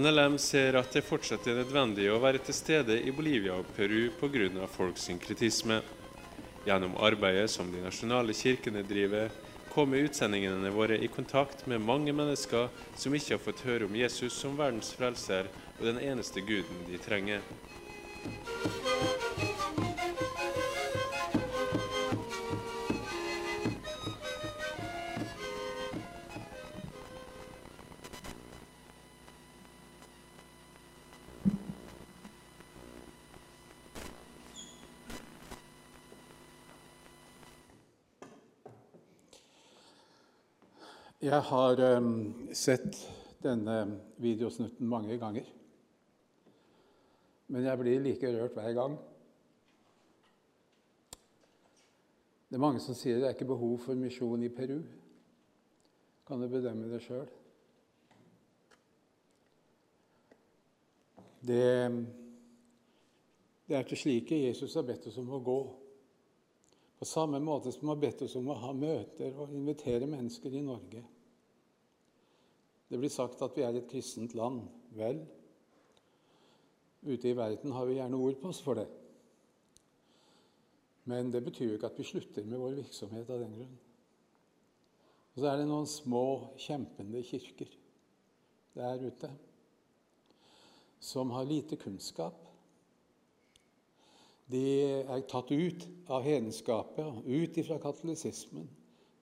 [0.00, 4.06] NLM ser at det fortsatt er nødvendig å være til stede i Bolivia og Peru
[4.16, 4.64] pga.
[4.64, 5.82] folks synkretisme.
[6.64, 9.28] Gjennom arbeidet som de nasjonale kirkene driver,
[9.68, 14.32] kommer utsendingene våre i kontakt med mange mennesker som ikke har fått høre om Jesus
[14.32, 17.44] som verdens frelser og den eneste guden de trenger.
[41.20, 42.96] Jeg har um, sett
[43.44, 43.74] denne
[44.24, 45.44] videosnutten mange ganger.
[47.52, 48.94] Men jeg blir like rørt hver gang.
[52.48, 54.78] Det er mange som sier det er ikke behov for misjon i Peru.
[56.24, 57.28] Kan du bedømme det sjøl?
[61.44, 61.68] Det,
[63.68, 65.60] det er til slike Jesus har bedt oss om å gå.
[67.00, 70.52] På samme måte som vi har bedt oss om å ha møter og invitere mennesker
[70.52, 71.00] i Norge.
[72.90, 74.66] Det blir sagt at vi er et kristent land.
[74.92, 75.22] Vel,
[77.06, 78.88] ute i verden har vi gjerne ord på oss for det.
[81.08, 83.78] Men det betyr jo ikke at vi slutter med vår virksomhet av den grunn.
[85.30, 86.24] Og så er det noen små,
[86.60, 87.72] kjempende kirker
[88.76, 89.32] der ute
[91.00, 92.49] som har lite kunnskap
[94.50, 94.64] de
[95.06, 98.68] er tatt ut av hedenskapet, ut fra katolisismen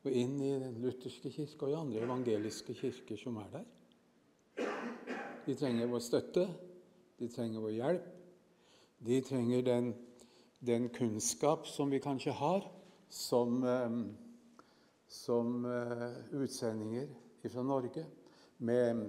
[0.07, 3.67] og inn i den lutherske kirke og i andre evangeliske kirker som er der.
[5.45, 6.47] De trenger vår støtte,
[7.19, 8.09] de trenger vår hjelp.
[9.05, 9.93] De trenger den,
[10.65, 12.67] den kunnskap som vi kanskje har
[13.09, 13.95] som, eh,
[15.09, 16.11] som uh,
[16.43, 17.09] utsendinger
[17.49, 18.05] fra Norge,
[18.59, 19.07] med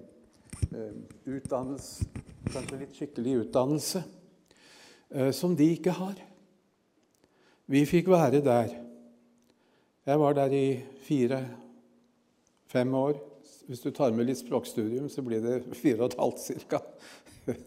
[0.71, 0.93] uh,
[1.25, 2.05] utdannelse,
[2.53, 4.03] kanskje litt skikkelig utdannelse.
[5.09, 6.19] Eh, som de ikke har.
[7.69, 8.75] Vi fikk være der.
[10.05, 13.17] Jeg var der i fire-fem år.
[13.69, 16.81] Hvis du tar med litt språkstudium, så blir det fire og et halvt ca.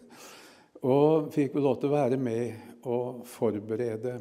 [0.83, 4.17] Og fikk lov til å være med og forberede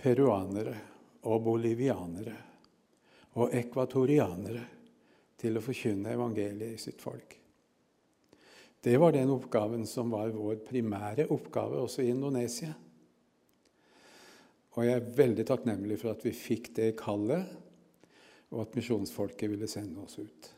[0.00, 0.72] peruanere
[1.28, 2.36] og bolivianere
[3.36, 4.64] og ekvatorianere
[5.36, 7.41] til å forkynne evangeliet i sitt folk.
[8.82, 12.72] Det var den oppgaven som var vår primære oppgave også i Indonesia.
[14.74, 17.46] Og jeg er veldig takknemlig for at vi fikk det kallet,
[18.50, 20.50] og at misjonsfolket ville sende oss ut.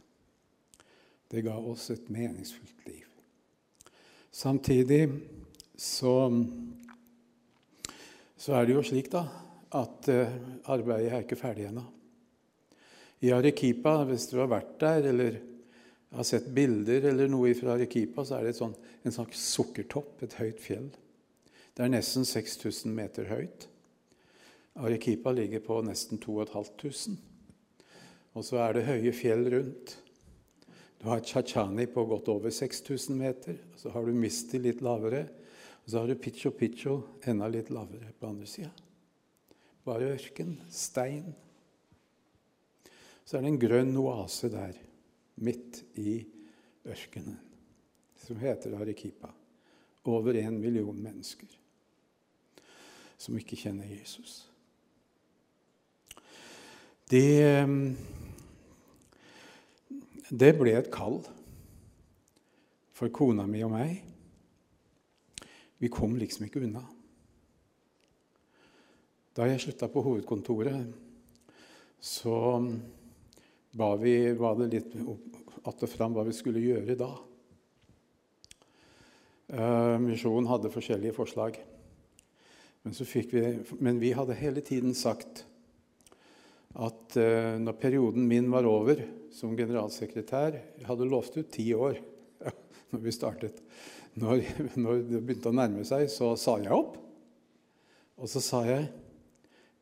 [1.29, 3.05] Det ga oss et meningsfullt liv.
[4.33, 5.03] Samtidig
[5.77, 6.17] så,
[8.41, 9.27] så er det jo slik da,
[9.75, 10.37] at uh,
[10.73, 11.85] arbeidet er ikke ferdig ennå.
[13.21, 15.43] I Arequipa, hvis du har vært der, eller
[16.15, 20.21] jeg har sett bilder eller noe fra Arequipa, så er det sånt, en slags sukkertopp,
[20.23, 20.93] et høyt fjell.
[21.75, 23.67] Det er nesten 6000 meter høyt.
[24.79, 27.19] Arequipa ligger på nesten 2500.
[28.39, 29.97] Og så er det høye fjell rundt.
[31.03, 33.59] Du har Chachani på godt over 6000 meter.
[33.75, 35.27] Så har du Misti litt lavere.
[35.83, 38.71] Og så har du Picho Picho enda litt lavere på andre sida.
[39.83, 41.35] Bare ørken, stein.
[43.27, 44.79] Så er det en grønn oase der
[45.35, 46.21] midt i
[46.87, 47.39] ørkenen,
[48.27, 49.33] som heter Arequipa.
[50.05, 51.49] Over en million mennesker
[53.17, 54.43] som ikke kjenner Jesus.
[57.09, 57.65] Det,
[60.29, 61.23] det ble et kall
[62.95, 63.97] for kona mi og meg.
[65.81, 66.85] Vi kom liksom ikke unna.
[69.35, 70.93] Da jeg slutta på hovedkontoret,
[71.99, 72.37] så
[73.75, 74.93] ba vi, var det litt
[75.65, 77.11] att og fram hva vi skulle gjøre da.
[79.55, 81.59] Uh, misjonen hadde forskjellige forslag.
[82.85, 83.43] Men, vi,
[83.81, 85.43] men, vi, hadde hele tiden sagt
[86.75, 89.01] at uh, når perioden min var over
[89.35, 91.99] som generalsekretær Jeg hadde lovt ut ti år
[92.93, 93.59] når vi startet.
[94.15, 94.45] Når,
[94.79, 97.01] når, det begynte å nærme seg, så sa jeg opp.
[98.21, 98.87] Og så sa jeg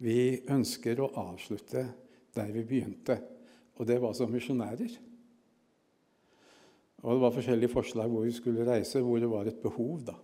[0.02, 1.84] vi ønsker å avslutte
[2.32, 3.20] der vi begynte
[3.78, 4.98] og det var som misjonærer.
[7.02, 10.04] Og det var forskjellige forslag hvor vi skulle reise, hvor det var et behov.
[10.06, 10.14] da.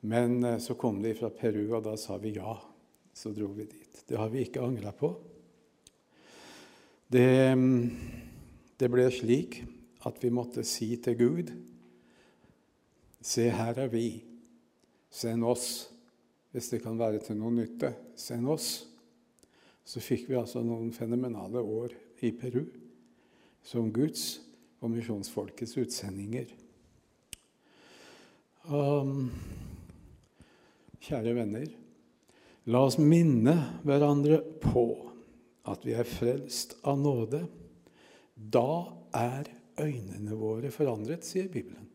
[0.00, 2.56] Men eh, så kom de fra Peru, og da sa vi ja.
[3.14, 4.04] Så dro vi dit.
[4.08, 5.10] Det har vi ikke angra på.
[7.10, 7.90] Det, mm,
[8.78, 9.62] det ble slik
[10.06, 11.50] at vi måtte si til Gud
[13.20, 14.22] Se, her er vi.
[15.12, 15.90] Send oss,
[16.54, 17.90] hvis det kan være til noe nytte.
[18.16, 18.70] Send oss
[19.90, 22.62] så fikk vi altså noen fenomenale år i Peru
[23.66, 24.38] som Guds
[24.80, 26.52] og misjonsfolkets utsendinger.
[28.70, 29.32] Um,
[31.02, 31.66] kjære venner,
[32.70, 34.84] la oss minne hverandre på
[35.70, 37.42] at vi er frelst av nåde.
[38.36, 38.70] Da
[39.16, 41.88] er øynene våre forandret, sier Bibelen.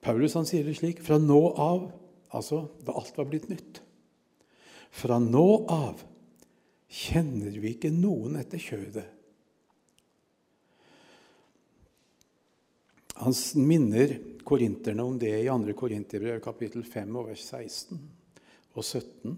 [0.00, 1.90] Paulus han sier det slik fra nå av,
[2.32, 3.82] altså da alt var blitt nytt
[4.90, 6.02] Fra nå av
[6.90, 9.06] kjenner vi ikke noen etter kjødet.
[13.20, 14.16] Han minner
[14.48, 15.74] korinterne om det i 2.
[15.76, 18.00] Korinterbrev kapittel 5 og vers 16
[18.74, 19.34] og 17.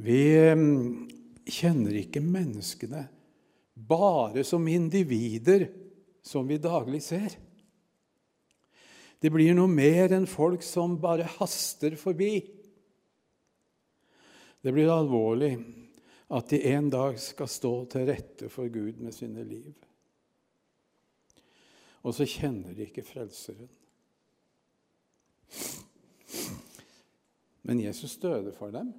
[0.00, 0.22] Vi
[1.50, 3.02] kjenner ikke menneskene
[3.74, 5.66] bare som individer
[6.22, 7.34] som vi daglig ser.
[9.20, 12.38] Det blir noe mer enn folk som bare haster forbi.
[14.60, 15.54] Det blir alvorlig
[16.30, 19.72] at de en dag skal stå til rette for Gud med sine liv.
[22.04, 23.68] Og så kjenner de ikke Frelseren.
[27.62, 28.92] Men Jesus døde for dem.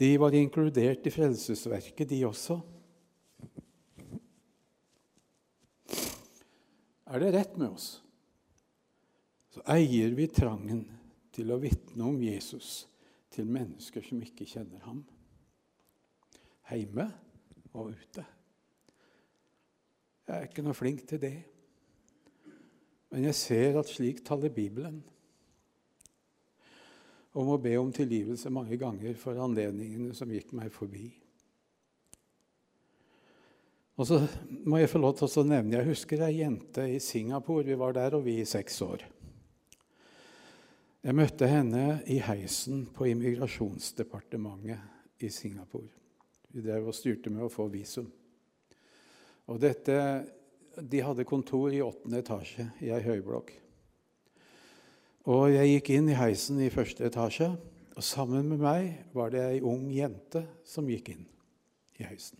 [0.00, 2.56] De var inkludert i frelsesverket, de også.
[7.10, 7.88] Er det rett med oss,
[9.50, 10.84] så eier vi trangen
[11.34, 12.86] til å vitne om Jesus
[13.30, 15.04] til mennesker som ikke kjenner ham.
[16.70, 17.06] Hjemme
[17.74, 18.24] og ute.
[20.26, 21.36] Jeg er ikke noe flink til det.
[23.10, 25.00] Men jeg ser at slik taler Bibelen.
[27.34, 31.08] Og må be om tilgivelse mange ganger for anledningene som gikk meg forbi.
[34.00, 34.20] Og så
[34.64, 37.66] må jeg få lov til å nevne Jeg husker ei jente i Singapore.
[37.66, 39.04] Vi var der, og vi i seks år.
[41.00, 45.88] Jeg møtte henne i heisen på immigrasjonsdepartementet i Singapore.
[46.52, 48.10] Vi drev og styrte med å få visum.
[49.48, 50.26] Og dette,
[50.80, 53.50] De hadde kontor i åttende etasje i ei høyblokk.
[55.28, 57.50] Og jeg gikk inn i heisen i første etasje,
[57.96, 61.26] og sammen med meg var det ei ung jente som gikk inn
[61.98, 62.38] i heisen.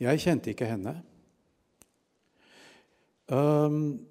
[0.00, 0.94] Jeg kjente ikke henne.
[3.26, 4.06] Um,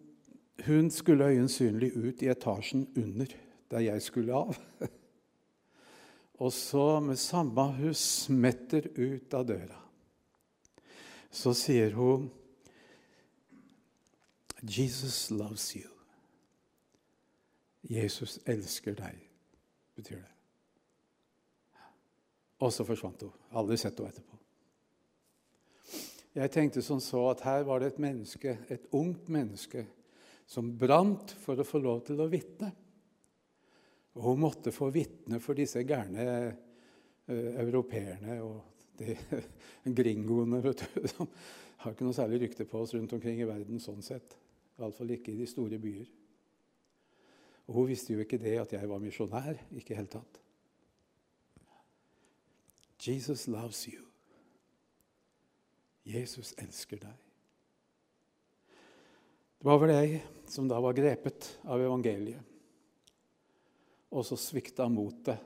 [0.64, 3.26] hun skulle øyensynlig ut i etasjen under,
[3.72, 4.56] der jeg skulle av.
[6.44, 9.82] Og så, med samme hun smetter ut av døra,
[11.32, 12.30] så sier hun
[14.62, 15.90] Jesus loves you.
[17.90, 19.20] Jesus elsker deg,
[19.96, 20.32] betyr det.
[22.60, 23.36] Og så forsvant hun.
[23.52, 24.40] Aldri sett henne etterpå.
[26.36, 29.86] Jeg tenkte som så at her var det et menneske, et ungt menneske
[30.46, 32.72] som brant for å få lov til å vitne.
[34.16, 38.62] Og hun måtte få vitne for disse gærne uh, europeerne og
[38.96, 39.16] de
[40.00, 41.30] gringoene vet du, som
[41.84, 44.38] har ikke noe særlig rykte på oss rundt omkring i verden sånn sett.
[44.80, 46.08] Iallfall ikke i de store byer.
[47.66, 49.60] Og hun visste jo ikke det at jeg var misjonær.
[49.76, 50.42] Ikke i hele tatt.
[53.06, 54.02] Jesus loves you.
[56.06, 57.25] Jesus elsker deg.
[59.60, 62.42] Det var vel jeg som da var grepet av evangeliet.
[64.16, 65.40] Og så svikta motet,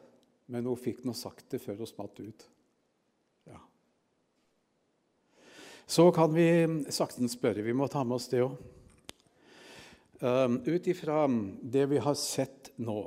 [0.50, 2.46] men hun fikk nå sagt det før hun smatt ut.
[3.50, 3.62] Ja.
[5.90, 6.50] Så kan vi
[6.94, 7.66] sakten spørre.
[7.66, 8.58] Vi må ta med oss det òg.
[10.20, 11.24] Um, Ut ifra
[11.62, 13.06] det vi har sett nå,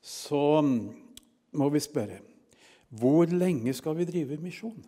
[0.00, 2.22] så må vi spørre
[2.90, 4.80] hvor lenge skal vi drive misjon?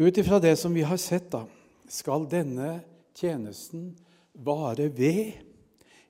[0.00, 1.42] Ut ifra det som vi har sett, da,
[1.84, 2.78] skal denne
[3.12, 3.90] tjenesten
[4.32, 5.34] vare ved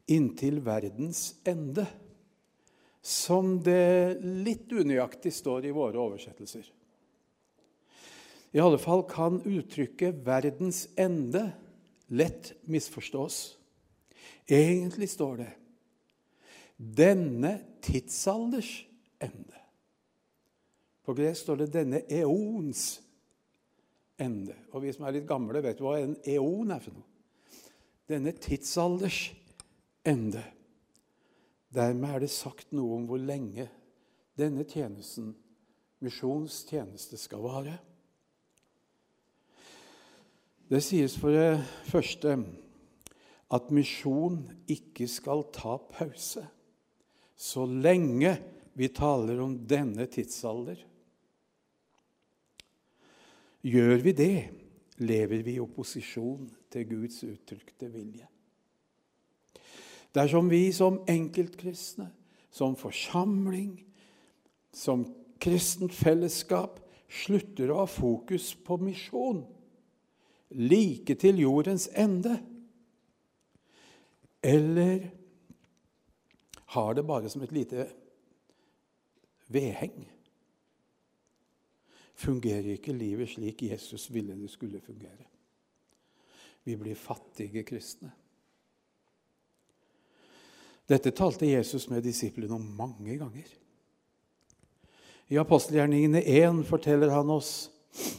[0.07, 1.89] inntil verdens ende,
[3.03, 6.71] som det litt unøyaktig står i våre oversettelser.
[8.55, 11.51] I alle fall kan uttrykket 'verdens ende'
[12.07, 13.57] lett misforstås.
[14.47, 15.53] Egentlig står det
[16.79, 18.87] 'denne tidsalders
[19.19, 19.63] ende'.
[21.03, 23.10] På gresk står det 'denne eons ende'
[24.21, 24.57] ende.
[24.75, 27.07] Og vi som er litt gamle, vet hva en eon er for noe.
[28.11, 29.29] Denne tidsalders
[30.07, 30.43] ende.
[31.71, 33.69] Dermed er det sagt noe om hvor lenge
[34.39, 35.35] denne tjenesten,
[36.03, 37.77] misjonstjeneste, skal vare.
[40.71, 41.61] Det sies for det
[41.91, 42.37] første
[43.51, 46.47] at misjon ikke skal ta pause
[47.41, 48.35] så lenge
[48.77, 50.77] vi taler om denne tidsalder.
[53.61, 54.37] Gjør vi det,
[55.05, 58.27] lever vi i opposisjon til Guds uttrykte vilje.
[60.15, 62.09] Dersom vi som enkeltkristne,
[62.51, 63.77] som forsamling,
[64.73, 65.05] som
[65.41, 66.81] kristent fellesskap
[67.11, 69.45] slutter å ha fokus på misjon
[70.51, 72.41] like til jordens ende?
[74.43, 75.11] Eller
[76.75, 77.87] har det bare som et lite
[79.49, 80.09] vedheng?
[82.21, 85.25] Fungerer ikke livet slik Jesus ville det skulle fungere?
[86.65, 88.11] Vi blir fattige kristne.
[90.91, 93.47] Dette talte Jesus med disiplene om mange ganger.
[95.31, 97.71] I apostelgjerningene 1 forteller han oss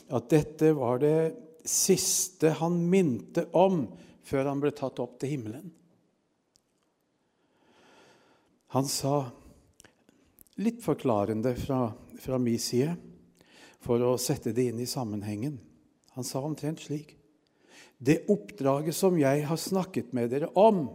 [0.09, 1.33] at dette var det
[1.67, 3.83] siste han minte om
[4.25, 5.67] før han ble tatt opp til himmelen.
[8.71, 9.25] Han sa,
[10.63, 11.89] litt forklarende fra,
[12.23, 12.95] fra min side,
[13.81, 15.57] for å sette det inn i sammenhengen.
[16.15, 17.15] Han sa omtrent slik.
[17.97, 20.87] Det oppdraget som jeg har snakket med dere om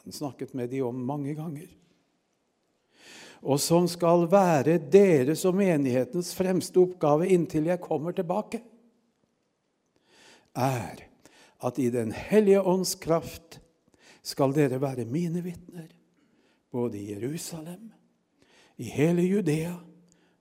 [0.00, 1.68] Han snakket med dem om mange ganger
[3.40, 8.60] og som skal være deres og menighetens fremste oppgave inntil jeg kommer tilbake,
[10.56, 11.06] er
[11.60, 13.60] at i Den hellige ånds kraft
[14.22, 15.88] skal dere være mine vitner,
[16.72, 17.90] både i Jerusalem,
[18.76, 19.72] i hele Judea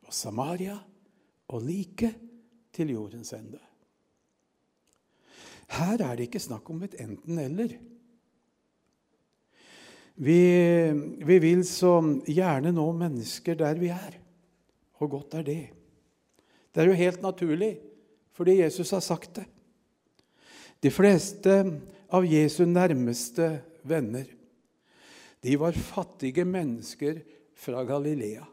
[0.04, 0.78] og Samaria
[1.50, 2.14] og like
[2.74, 3.60] til jordens ende.
[5.70, 7.76] Her er det ikke snakk om et enten-eller.
[10.20, 10.40] Vi,
[11.24, 11.94] vi, vil så
[12.28, 14.18] gjerne nå mennesker der vi er.
[15.00, 15.62] Og godt er det.
[16.74, 17.78] Det er jo helt naturlig,
[18.36, 19.46] fordi Jesus har sagt det.
[20.84, 21.56] De fleste
[22.12, 23.52] av Jesu nærmeste
[23.88, 24.28] venner
[25.40, 27.22] de var fattige mennesker
[27.56, 28.44] fra Galilea.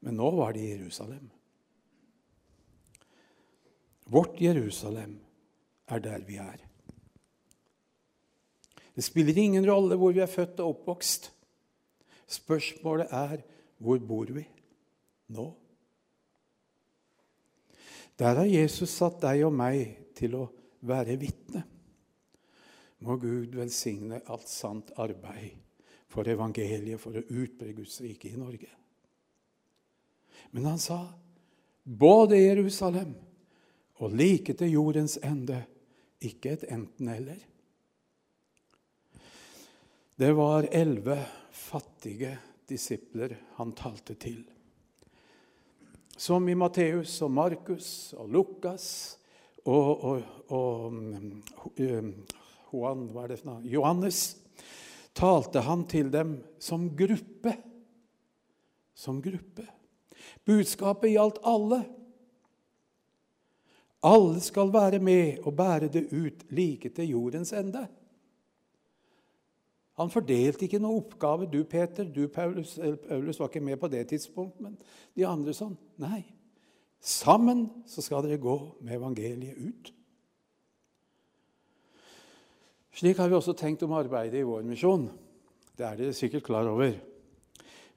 [0.00, 1.28] Men nå var de i Jerusalem.
[4.10, 5.18] Vårt Jerusalem
[5.86, 6.66] er der vi er.
[8.94, 11.30] Det spiller ingen rolle hvor vi er født og oppvokst.
[12.26, 13.42] Spørsmålet er
[13.78, 14.44] hvor bor vi
[15.32, 15.46] nå?
[18.20, 20.42] Der har Jesus satt deg og meg til å
[20.84, 21.62] være vitne.
[23.00, 25.56] Må Gud velsigne alt sant arbeid
[26.10, 28.68] for evangeliet, for å utbre Guds rike i Norge.
[30.50, 31.00] Men han sa
[31.82, 33.14] både Jerusalem
[34.00, 35.62] og like til jordens ende,
[36.20, 37.40] ikke et enten-eller.
[40.20, 41.16] Det var elleve
[41.52, 42.34] fattige
[42.68, 44.42] disipler han talte til.
[46.16, 48.86] Som i Matteus og Markus og Lukas
[49.64, 50.22] og, og,
[50.52, 50.92] og
[52.70, 53.64] Juan, er det for?
[53.64, 54.20] Johannes
[55.16, 57.56] talte han til dem som gruppe.
[58.94, 59.64] Som gruppe.
[60.46, 61.84] Budskapet gjaldt alle.
[64.02, 67.86] Alle skal være med og bære det ut like til jordens ende.
[70.00, 71.48] Han fordelte ikke noen oppgave.
[71.52, 74.78] Du, Peter, du, Paulus, Paulus var ikke med på det tidspunkt, men
[75.16, 75.76] de andre sånn.
[76.00, 76.22] Nei.
[77.00, 79.92] Sammen så skal dere gå med evangeliet ut.
[82.96, 85.06] Slik har vi også tenkt om arbeidet i vår misjon.
[85.76, 86.96] Det er dere sikkert klar over.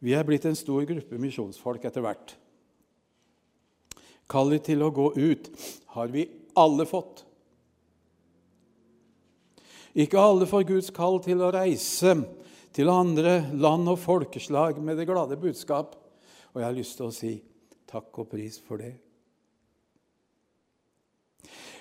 [0.03, 2.33] Vi er blitt en stor gruppe misjonsfolk etter hvert.
[4.27, 5.47] Kallet til å gå ut
[5.95, 6.25] har vi
[6.59, 7.23] alle fått.
[9.93, 12.17] Ikke alle får Guds kall til å reise
[12.73, 15.95] til andre land og folkeslag med det glade budskap.
[16.51, 17.33] Og jeg har lyst til å si
[17.89, 18.95] takk og pris for det.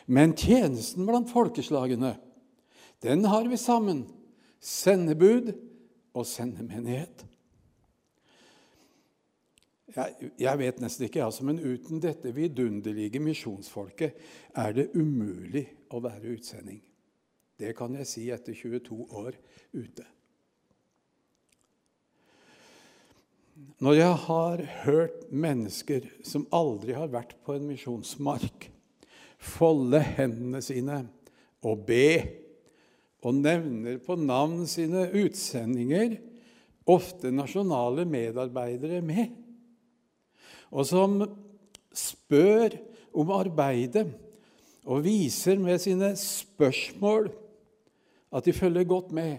[0.06, 2.14] Men tjenesten blant folkeslagene,
[3.02, 4.04] den har vi sammen.
[4.62, 5.54] Sendebud
[6.14, 7.24] og sendemenighet.
[9.92, 14.16] Jeg, jeg vet nesten ikke, altså, men uten dette vidunderlige misjonsfolket
[14.56, 16.80] er det umulig å være utsending.
[17.60, 19.36] Det kan jeg si etter 22 år
[19.76, 20.06] ute.
[23.82, 28.68] Når jeg har hørt mennesker som aldri har vært på en misjonsmark,
[29.42, 31.02] folde hendene sine
[31.66, 32.06] og be,
[33.22, 36.16] og nevner på navn sine utsendinger,
[36.90, 39.41] ofte nasjonale medarbeidere med,
[40.72, 41.20] og som
[41.92, 42.74] spør
[43.12, 44.06] om arbeidet
[44.88, 47.28] og viser med sine spørsmål
[48.32, 49.36] at de følger godt med,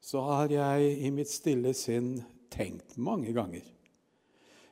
[0.00, 2.16] så har jeg i mitt stille sinn
[2.50, 3.62] tenkt mange ganger.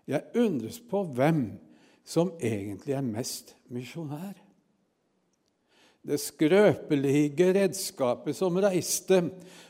[0.09, 1.45] Jeg undres på hvem
[2.09, 4.35] som egentlig er mest misjonær.
[6.09, 9.21] Det skrøpelige redskapet som reiste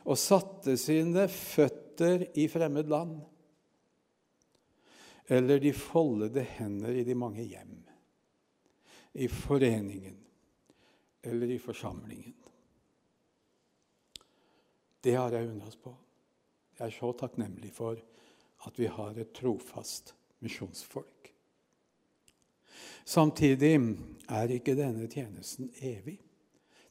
[0.07, 3.19] og satte sine føtter i fremmed land.
[5.29, 7.77] Eller de foldede hender i de mange hjem.
[9.13, 10.17] I foreningen
[11.23, 12.35] eller i forsamlingen.
[15.01, 15.93] Det har jeg undres på.
[16.79, 17.99] Jeg er så takknemlig for
[18.67, 21.33] at vi har et trofast misjonsfolk.
[23.05, 23.75] Samtidig
[24.29, 26.19] er ikke denne tjenesten evig.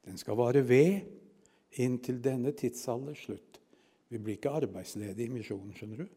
[0.05, 1.01] Den skal vare ved
[1.77, 3.61] inntil denne tidsalders slutt.
[4.09, 6.07] Vi blir ikke arbeidsledige i misjonen, skjønner du.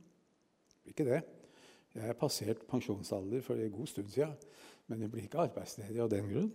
[0.91, 1.21] Ikke det.
[1.95, 4.34] Jeg er passert pensjonsalder for en god stund siden,
[4.86, 6.51] men jeg blir ikke arbeidsledig av den grunn.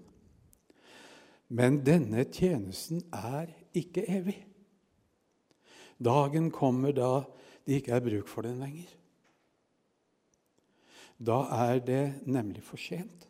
[1.50, 4.38] Men denne tjenesten er ikke evig.
[6.04, 7.26] Dagen kommer da
[7.66, 8.90] det ikke er bruk for den lenger.
[11.18, 13.30] Da er det nemlig for sent.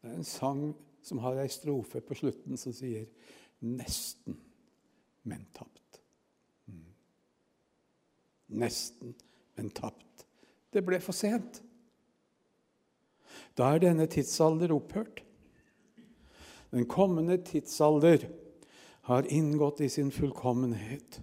[0.00, 0.64] Det er en sang
[1.04, 3.04] som har ei strofe på slutten som sier
[3.60, 4.36] 'nesten,
[5.24, 6.00] men tapt'.
[6.66, 6.94] Mm.
[8.48, 9.14] Nesten,
[9.56, 10.03] men tapt.
[10.74, 11.60] Det ble for sent.
[13.54, 15.22] Da er denne tidsalder opphørt.
[16.74, 18.26] Den kommende tidsalder
[19.06, 21.20] har inngått i sin fullkommenhet.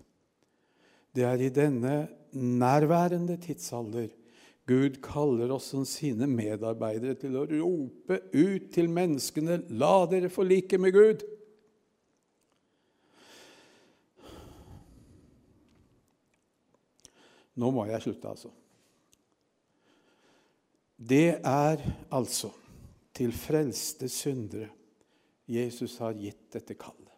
[1.12, 4.08] Det er i denne nærværende tidsalder
[4.70, 10.78] Gud kaller oss som sine medarbeidere til å rope ut til menneskene 'La dere forlike
[10.80, 11.26] med Gud'.
[17.56, 18.54] Nå må jeg slutte, altså.
[21.02, 21.82] Det er
[22.14, 22.52] altså
[23.18, 24.70] til frelste syndere
[25.50, 27.10] Jesus har gitt dette kallet.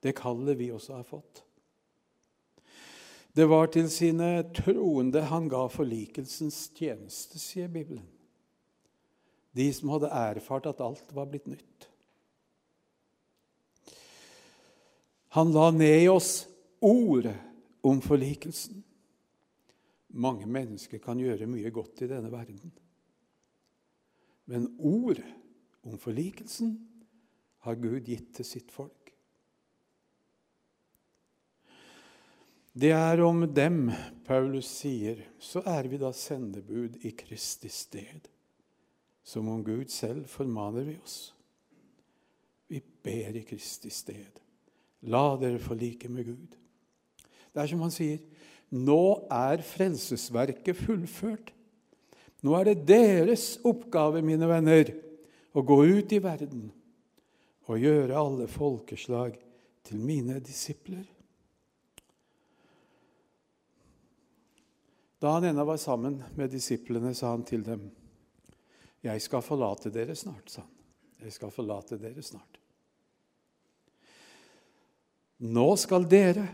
[0.00, 1.42] Det kallet vi også har fått.
[3.36, 8.06] Det var til sine troende han ga forlikelsens tjeneste, sier Bibelen.
[9.54, 11.86] De som hadde erfart at alt var blitt nytt.
[15.36, 16.48] Han la ned i oss
[16.82, 17.36] ordet
[17.86, 18.82] om forlikelsen.
[20.10, 22.72] Mange mennesker kan gjøre mye godt i denne verden.
[24.50, 25.20] Men ord
[25.86, 26.74] om forlikelsen
[27.64, 28.96] har Gud gitt til sitt folk.
[32.70, 33.90] Det er om dem
[34.26, 38.28] Paulus sier, så er vi da sendebud i Kristi sted.
[39.26, 41.18] Som om Gud selv formaner vi oss.
[42.70, 44.38] Vi ber i Kristi sted.
[45.10, 46.56] La dere forlike med Gud.
[47.50, 48.22] Det er som han sier,
[48.70, 51.50] nå er frelsesverket fullført.
[52.46, 54.92] Nå er det deres oppgave, mine venner,
[55.50, 56.68] å gå ut i verden
[57.70, 59.34] og gjøre alle folkeslag
[59.86, 61.02] til mine disipler.
[65.20, 67.90] Da han ennå var sammen med disiplene, sa han til dem,
[69.02, 70.70] 'Jeg skal forlate dere snart', sa han.
[71.20, 72.60] 'Jeg skal forlate dere snart'.
[75.40, 76.48] Nå skal dere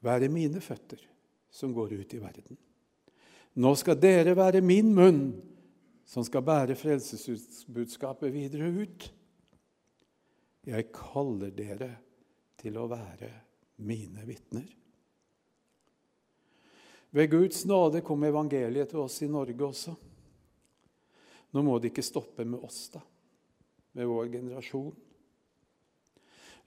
[0.00, 1.00] være mine føtter
[1.56, 2.58] som går ut i verden.
[3.56, 5.20] Nå skal dere være min munn
[6.06, 9.06] som skal bære frelsesbudskapet videre ut.
[10.66, 11.88] Jeg kaller dere
[12.60, 13.30] til å være
[13.86, 14.68] mine vitner.
[17.16, 19.96] Ved Guds nåde kom evangeliet til oss i Norge også.
[21.56, 23.00] Nå må det ikke stoppe med oss, da,
[23.96, 24.92] med vår generasjon.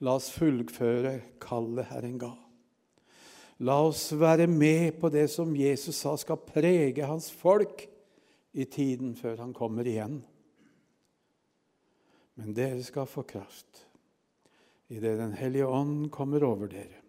[0.01, 2.31] La oss fullføre kallet Herren ga.
[3.60, 7.84] La oss være med på det som Jesus sa skal prege hans folk
[8.55, 10.22] i tiden før han kommer igjen.
[12.39, 13.86] Men dere skal få kraft
[14.89, 17.03] idet Den hellige ånd kommer over dere.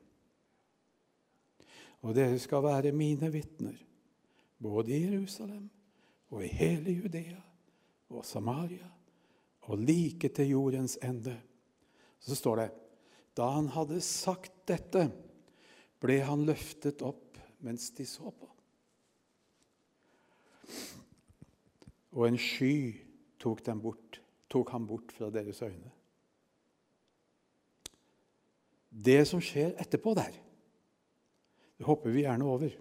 [2.02, 3.76] Og dere skal være mine vitner,
[4.58, 5.68] både i Jerusalem
[6.30, 7.38] og i hele Judea
[8.10, 8.90] og Samaria
[9.70, 11.36] og like til jordens ende.
[12.18, 12.70] Så står det
[13.36, 15.06] da han hadde sagt dette,
[16.00, 18.48] ble han løftet opp mens de så på.
[22.16, 22.74] Og en sky
[23.40, 24.20] tok, bort,
[24.50, 25.92] tok ham bort fra deres øyne.
[28.90, 30.34] Det som skjer etterpå der,
[31.78, 32.72] det hopper vi gjerne over.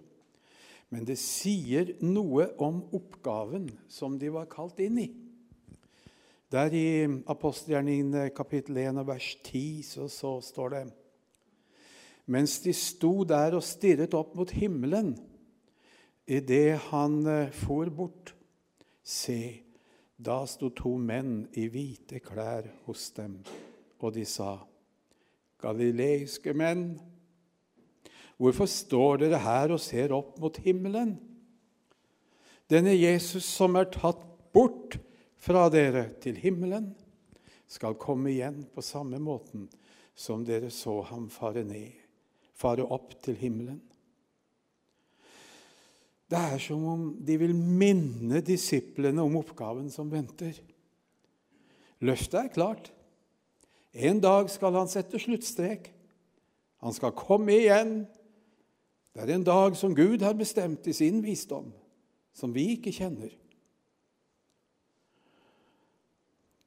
[0.90, 5.10] Men det sier noe om oppgaven som de var kalt inn i.
[6.50, 10.82] Der i apostelgjerningen kapittel 1 vers 10 så, så står det
[12.30, 15.16] Mens de sto der og stirret opp mot himmelen
[16.30, 18.34] idet han eh, for bort,
[19.02, 19.64] se,
[20.14, 23.40] da sto to menn i hvite klær hos dem,
[23.98, 24.60] og de sa,
[25.60, 26.92] Galileiske menn,
[28.40, 31.18] Hvorfor står dere her og ser opp mot himmelen?
[32.72, 34.22] Denne Jesus som er tatt
[34.54, 34.96] bort
[35.36, 36.94] fra dere til himmelen,
[37.68, 39.68] skal komme igjen på samme måten
[40.16, 41.99] som dere så ham fare ned,
[42.60, 43.80] fare opp til himmelen.
[46.30, 50.54] Det er som om de vil minne disiplene om oppgaven som venter.
[52.06, 52.92] Løftet er klart.
[53.90, 55.90] En dag skal han sette sluttstrek.
[56.80, 58.02] Han skal komme igjen
[59.10, 61.72] Det er en dag som Gud har bestemt i sin visdom,
[62.32, 63.32] som vi ikke kjenner.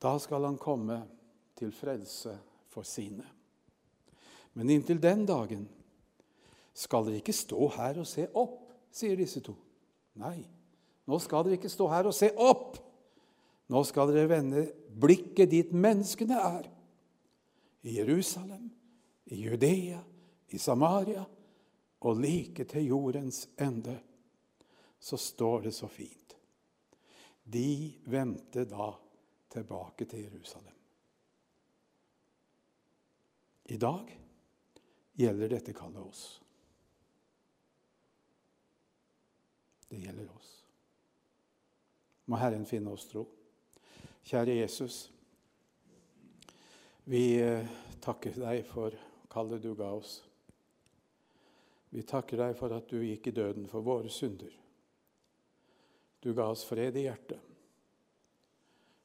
[0.04, 0.98] Da skal han komme
[1.56, 2.36] til frelse
[2.68, 3.24] for sine.
[4.60, 5.64] Men inntil den dagen
[6.74, 8.60] skal dere ikke stå her og se opp,
[8.94, 9.56] sier disse to.
[10.22, 10.40] Nei,
[11.10, 12.78] nå skal dere ikke stå her og se opp.
[13.74, 14.66] Nå skal dere vende
[15.02, 16.68] blikket dit menneskene er.
[17.84, 18.70] I Jerusalem,
[19.26, 20.00] i Judea,
[20.54, 21.24] i Samaria
[22.04, 23.98] og like til jordens ende.
[25.00, 26.36] Så står det så fint.
[27.44, 28.94] De vendte da
[29.52, 30.78] tilbake til Jerusalem.
[33.66, 34.20] I dag
[35.20, 36.43] gjelder dette kallet oss.
[39.94, 40.54] Det gjelder oss.
[42.26, 43.28] Må Herren finne oss tro.
[44.26, 44.96] Kjære Jesus.
[47.06, 47.70] Vi eh,
[48.02, 48.98] takker deg for
[49.30, 50.16] kallet du ga oss.
[51.94, 54.58] Vi takker deg for at du gikk i døden for våre synder.
[56.26, 57.54] Du ga oss fred i hjertet.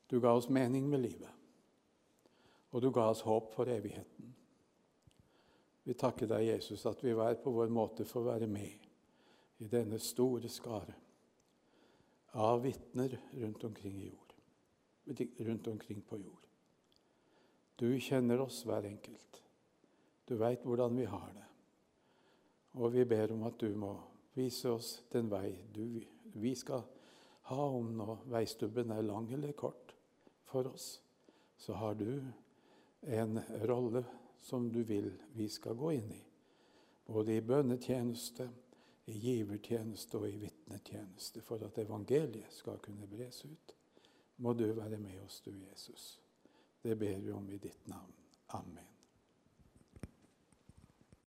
[0.08, 1.36] Du ga oss mening med livet.
[2.72, 4.32] Og du ga oss håp for evigheten.
[5.84, 8.87] Vi takker deg, Jesus, at vi hver på vår måte får være med
[9.58, 10.94] i denne store skare
[12.38, 14.34] av vitner rundt omkring jord,
[15.38, 16.44] rundt omkring på jord.
[17.78, 19.42] Du kjenner oss hver enkelt.
[20.26, 21.46] Du veit hvordan vi har det.
[22.78, 23.94] Og vi ber om at du må
[24.36, 26.02] vise oss den vei du,
[26.38, 26.84] vi skal
[27.48, 29.94] ha, om nå veistubben er lang eller kort
[30.50, 30.98] for oss.
[31.56, 32.20] Så har du
[33.02, 34.04] en rolle
[34.40, 36.22] som du vil vi skal gå inn i.
[37.08, 38.50] Både i bønnetjeneste,
[39.08, 43.74] i givertjeneste og i vitnetjeneste, for at evangeliet skal kunne bres ut.
[44.44, 46.20] Må du være med oss, du Jesus.
[46.82, 48.12] Det ber vi om i ditt navn.
[48.48, 48.97] Amen.